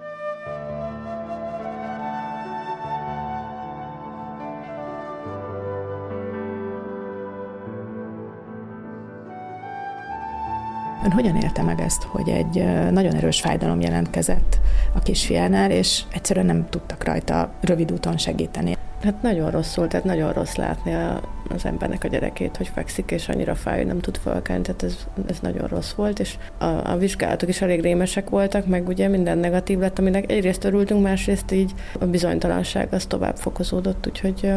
Ön 11.08 11.13
hogyan 11.13 11.36
élte 11.36 11.62
meg 11.62 11.82
ezt, 11.82 12.04
hogy 12.04 12.30
egy 12.30 12.63
nagyon 12.91 13.15
erős 13.15 13.39
fájdalom 13.39 13.82
jelentkezett 13.82 14.60
a 14.93 15.00
kisfiánál, 15.00 15.72
és 15.72 16.04
egyszerűen 16.13 16.46
nem 16.46 16.70
tudtak 16.70 17.04
rajta 17.04 17.52
rövid 17.62 17.91
úton 17.91 18.17
segíteni? 18.17 18.76
Hát 19.04 19.22
nagyon 19.22 19.52
rossz 19.52 19.76
volt, 19.76 19.89
tehát 19.89 20.06
nagyon 20.06 20.34
rossz 20.34 20.56
látni 20.56 20.93
a, 20.93 21.22
az 21.50 21.65
embernek 21.65 22.04
a 22.04 22.08
gyerekét, 22.08 22.58
hogy 22.58 22.67
fekszik, 22.67 23.12
és 23.12 23.30
annyira 23.30 23.56
fáj, 23.56 23.78
hogy 23.78 23.86
nem 23.86 24.00
tud 24.00 24.17
fölkelni, 24.17 24.62
tehát 24.62 24.84
ez, 24.84 25.08
ez 25.30 25.39
nagyon 25.39 25.67
rossz 25.67 25.91
volt, 25.91 26.20
és 26.20 26.38
a, 26.58 26.65
a 26.65 26.98
vizsgálatok 26.98 27.50
is 27.50 27.62
elég 27.62 27.82
rémesek 27.82 28.30
voltak, 28.30 28.65
meg 28.65 28.88
ugye 28.88 29.08
minden 29.08 29.38
negatív 29.38 29.80
lett, 29.80 30.00
aminek 30.00 30.32
egyrészt 30.32 30.63
örültünk, 30.63 31.02
másrészt 31.02 31.52
így 31.52 31.74
a 32.00 32.06
bizonytalanság 32.06 32.93
az 32.93 33.06
tovább 33.06 33.36
fokozódott, 33.36 34.08
úgyhogy 34.08 34.54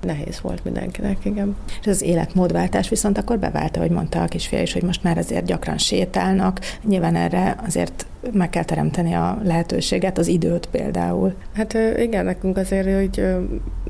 nehéz 0.00 0.40
volt 0.40 0.64
mindenkinek, 0.64 1.24
igen. 1.24 1.56
És 1.80 1.86
az 1.86 2.02
életmódváltás 2.02 2.88
viszont 2.88 3.18
akkor 3.18 3.38
beválta, 3.38 3.80
hogy 3.80 3.90
mondta 3.90 4.22
a 4.22 4.26
kisfia 4.26 4.62
is, 4.62 4.72
hogy 4.72 4.82
most 4.82 5.02
már 5.02 5.18
azért 5.18 5.44
gyakran 5.44 5.78
sétálnak. 5.78 6.60
Nyilván 6.84 7.16
erre 7.16 7.56
azért 7.66 8.06
meg 8.32 8.50
kell 8.50 8.64
teremteni 8.64 9.12
a 9.12 9.38
lehetőséget, 9.44 10.18
az 10.18 10.26
időt 10.26 10.66
például. 10.66 11.34
Hát 11.54 11.78
igen, 11.96 12.24
nekünk 12.24 12.56
azért, 12.56 12.94
hogy 12.94 13.36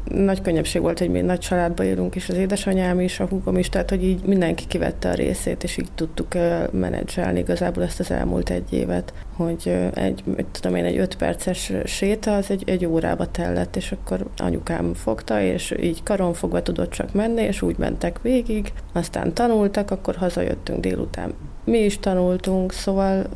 nagy 0.05 0.42
könnyebbség 0.42 0.83
volt, 0.83 0.99
hogy 0.99 1.11
mi 1.11 1.21
nagy 1.21 1.38
családba 1.38 1.85
élünk, 1.85 2.14
és 2.14 2.29
az 2.29 2.37
édesanyám 2.37 3.01
is, 3.01 3.21
a 3.21 3.27
húgom 3.27 3.57
is, 3.57 3.69
tehát 3.69 3.90
hogy 3.90 4.05
így 4.05 4.23
mindenki 4.25 4.66
kivette 4.66 5.09
a 5.09 5.14
részét, 5.14 5.62
és 5.62 5.77
így 5.77 5.88
tudtuk 5.95 6.35
menedzselni 6.73 7.38
igazából 7.38 7.83
ezt 7.83 8.01
az 8.01 8.11
elmúlt 8.11 8.51
egy 8.51 8.73
évet, 8.73 9.12
hogy 9.37 9.90
egy, 9.94 10.22
tudom 10.51 10.77
én, 10.77 10.85
egy 10.85 10.96
öt 10.96 11.16
perces 11.16 11.72
séta, 11.85 12.37
az 12.37 12.51
egy, 12.51 12.62
egy 12.66 12.87
órába 12.87 13.31
tellett, 13.31 13.77
és 13.77 13.92
akkor 13.92 14.27
anyukám 14.37 14.94
fogta, 14.94 15.40
és 15.40 15.75
így 15.81 16.03
karon 16.03 16.35
fogva 16.35 16.62
tudott 16.62 16.90
csak 16.90 17.12
menni, 17.12 17.42
és 17.42 17.62
úgy 17.62 17.79
mentek 17.79 18.22
végig, 18.22 18.72
aztán 18.92 19.33
tanultak, 19.33 19.90
akkor 19.90 20.16
hazajöttünk 20.16 20.81
délután. 20.81 21.35
Mi 21.64 21.79
is 21.79 21.99
tanultunk, 21.99 22.72
szóval 22.72 23.27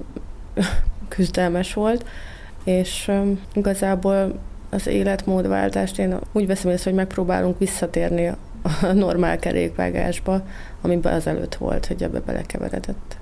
küzdelmes 1.09 1.75
volt, 1.75 2.05
és 2.65 3.11
igazából 3.55 4.39
az 4.71 4.87
életmódváltást 4.87 5.99
én 5.99 6.19
úgy 6.33 6.47
veszem 6.47 6.71
észre, 6.71 6.91
hogy 6.91 6.99
megpróbálunk 6.99 7.59
visszatérni 7.59 8.27
a 8.27 8.37
normál 8.93 9.39
kerékvágásba, 9.39 10.43
amiben 10.81 11.15
az 11.15 11.27
előtt 11.27 11.55
volt, 11.55 11.87
hogy 11.87 12.03
ebbe 12.03 12.21
belekeveredett. 12.21 13.20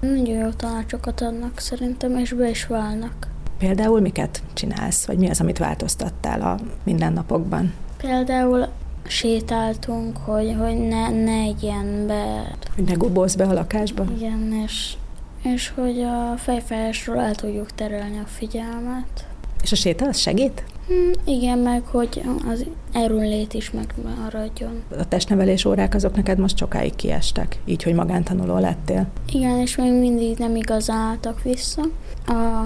Nagyon 0.00 0.36
jó 0.36 0.48
tanácsokat 0.48 1.20
adnak 1.20 1.58
szerintem, 1.58 2.16
és 2.16 2.32
be 2.32 2.48
is 2.48 2.66
válnak. 2.66 3.28
Például 3.58 4.00
miket 4.00 4.42
csinálsz, 4.54 5.06
vagy 5.06 5.18
mi 5.18 5.28
az, 5.28 5.40
amit 5.40 5.58
változtattál 5.58 6.40
a 6.40 6.58
mindennapokban? 6.82 7.72
Például 7.96 8.68
sétáltunk, 9.06 10.16
hogy, 10.16 10.56
hogy 10.58 10.78
ne, 10.78 11.08
ne 11.08 11.32
egyen 11.32 12.06
be. 12.06 12.56
Hogy 12.74 12.84
ne 12.84 12.92
gubózz 12.92 13.34
be 13.34 13.44
a 13.44 13.52
lakásba? 13.52 14.04
Igen, 14.16 14.52
és, 14.66 14.94
és 15.42 15.72
hogy 15.74 16.02
a 16.02 16.34
fejfájásról 16.36 17.18
el 17.18 17.34
tudjuk 17.34 17.70
terelni 17.70 18.18
a 18.18 18.26
figyelmet. 18.26 19.26
És 19.62 19.72
a 19.72 19.76
séta 19.76 20.06
az 20.06 20.18
segít? 20.18 20.64
Hmm, 20.86 21.10
igen, 21.24 21.58
meg 21.58 21.82
hogy 21.84 22.22
az 22.48 22.64
erőnlét 22.92 23.54
is 23.54 23.70
megmaradjon. 23.70 24.82
A 24.98 25.08
testnevelés 25.08 25.64
órák 25.64 25.94
azok 25.94 26.16
neked 26.16 26.38
most 26.38 26.56
sokáig 26.56 26.96
kiestek, 26.96 27.58
így, 27.64 27.82
hogy 27.82 27.94
magántanuló 27.94 28.58
lettél. 28.58 29.06
Igen, 29.32 29.58
és 29.58 29.76
még 29.76 29.92
mindig 29.92 30.38
nem 30.38 30.56
igazán 30.56 30.98
álltak 30.98 31.42
vissza. 31.42 31.82
A 32.26 32.64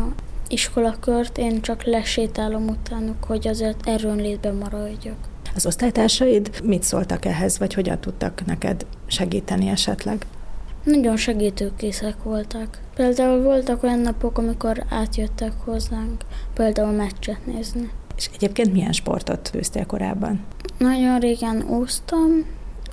iskolakört 0.49 1.39
én 1.39 1.61
csak 1.61 1.85
lesétálom 1.85 2.69
utánuk, 2.69 3.25
hogy 3.25 3.49
azért 3.49 3.89
erőnlétben 3.89 4.55
maradjak. 4.55 5.17
Az 5.55 5.67
osztálytársaid 5.67 6.51
mit 6.65 6.83
szóltak 6.83 7.25
ehhez, 7.25 7.59
vagy 7.59 7.75
hogyan 7.75 8.01
tudtak 8.01 8.45
neked 8.47 8.87
segíteni 9.07 9.69
esetleg? 9.69 10.27
Nagyon 10.85 11.17
segítőkészek 11.17 12.23
voltak. 12.23 12.79
Például 12.95 13.43
voltak 13.43 13.83
olyan 13.83 13.99
napok, 13.99 14.39
amikor 14.39 14.85
átjöttek 14.89 15.53
hozzánk, 15.65 16.25
például 16.55 16.93
meccset 16.93 17.47
nézni. 17.47 17.91
És 18.17 18.31
egyébként 18.35 18.73
milyen 18.73 18.93
sportot 18.93 19.51
űztél 19.57 19.87
korábban? 19.87 20.45
Nagyon 20.79 21.19
régen 21.19 21.63
úsztam, 21.63 22.47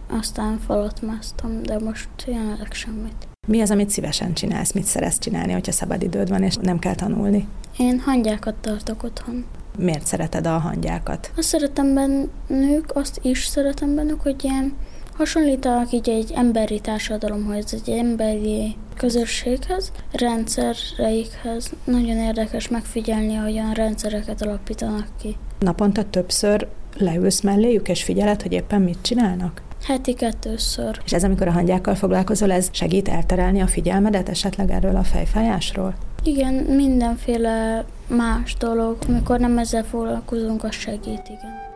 aztán 0.10 0.60
falat 0.60 1.02
másztam, 1.02 1.64
de 1.64 1.80
most 1.80 2.10
jelenleg 2.26 2.74
semmit. 2.74 3.28
Mi 3.48 3.62
az, 3.62 3.72
amit 3.72 3.90
szívesen 3.90 4.34
csinálsz, 4.34 4.72
mit 4.72 4.84
szeretsz 4.84 5.20
csinálni, 5.20 5.52
hogyha 5.52 5.72
szabad 5.72 6.02
időd 6.02 6.30
van, 6.30 6.44
és 6.44 6.56
nem 6.56 6.80
kell 6.80 6.96
tanulni? 6.96 7.48
Én 7.78 8.00
hangyákat 8.00 8.56
tartok 8.56 9.04
otthon. 9.04 9.46
Miért 9.78 10.06
szereted 10.06 10.48
a 10.48 10.58
hangyákat? 10.58 11.32
Azt 11.38 11.48
szeretem 11.48 11.94
bennük, 11.94 12.92
azt 12.94 13.20
is 13.22 13.46
szeretem 13.46 13.96
bennük, 13.96 14.22
hogy 14.22 14.44
ilyen 14.44 14.74
hasonlítanak 15.14 15.92
így 15.92 16.10
egy 16.10 16.32
emberi 16.36 16.80
társadalomhoz, 16.80 17.74
egy 17.74 17.90
emberi 17.90 18.76
közösséghez, 18.98 19.92
rendszereikhez. 20.12 21.72
Nagyon 21.84 22.18
érdekes 22.18 22.68
megfigyelni, 22.68 23.34
hogyan 23.34 23.74
rendszereket 23.74 24.42
alapítanak 24.42 25.08
ki. 25.22 25.38
Naponta 25.60 26.10
többször 26.10 26.68
leülsz 26.98 27.42
melléjük, 27.42 27.88
és 27.88 28.04
figyeled, 28.04 28.42
hogy 28.42 28.52
éppen 28.52 28.82
mit 28.82 28.98
csinálnak? 29.02 29.62
Heti 29.84 30.14
kettőször. 30.14 31.02
És 31.06 31.14
ez, 31.14 31.24
amikor 31.24 31.48
a 31.48 31.52
hangyákkal 31.52 31.96
foglalkozol, 31.96 32.52
ez 32.52 32.70
segít 32.72 33.08
elterelni 33.08 33.62
a 33.62 33.68
figyelmedet 33.68 34.30
esetleg 34.30 34.72
erről 34.72 34.96
a 34.96 35.04
fejfájásról? 35.04 35.94
Igen, 36.24 36.54
mindenféle 36.54 37.86
más 38.08 38.56
dolog, 38.60 38.98
amikor 39.08 39.40
nem 39.40 39.58
ezzel 39.58 39.84
foglalkozunk, 39.84 40.64
az 40.64 40.76
segít, 40.76 41.22
igen. 41.26 41.71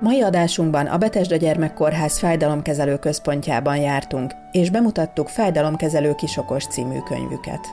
Mai 0.00 0.22
adásunkban 0.22 0.86
a 0.86 0.98
Betesda 0.98 1.36
Gyermekkórház 1.36 2.18
fájdalomkezelő 2.18 2.98
központjában 2.98 3.76
jártunk, 3.76 4.32
és 4.52 4.70
bemutattuk 4.70 5.28
Fájdalomkezelő 5.28 6.14
Kisokos 6.14 6.66
című 6.66 6.98
könyvüket. 6.98 7.66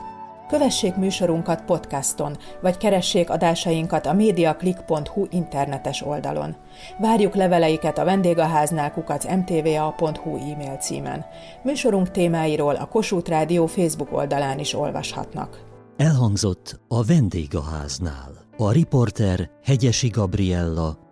Kövessék 0.48 0.94
műsorunkat 0.94 1.64
podcaston, 1.64 2.36
vagy 2.62 2.76
keressék 2.76 3.30
adásainkat 3.30 4.06
a 4.06 4.12
mediaclick.hu 4.12 5.26
internetes 5.30 6.02
oldalon. 6.02 6.56
Várjuk 6.98 7.34
leveleiket 7.34 7.98
a 7.98 8.04
vendégháznál 8.04 8.92
kukac 8.92 9.24
mtva.hu 9.24 10.36
e-mail 10.36 10.76
címen. 10.80 11.24
Műsorunk 11.62 12.10
témáiról 12.10 12.74
a 12.74 12.86
Kossuth 12.86 13.30
Rádió 13.30 13.66
Facebook 13.66 14.12
oldalán 14.12 14.58
is 14.58 14.74
olvashatnak. 14.74 15.60
Elhangzott 15.96 16.80
a 16.88 17.04
vendégháznál. 17.04 18.30
A 18.56 18.72
riporter 18.72 19.50
Hegyesi 19.64 20.08
Gabriella, 20.08 21.03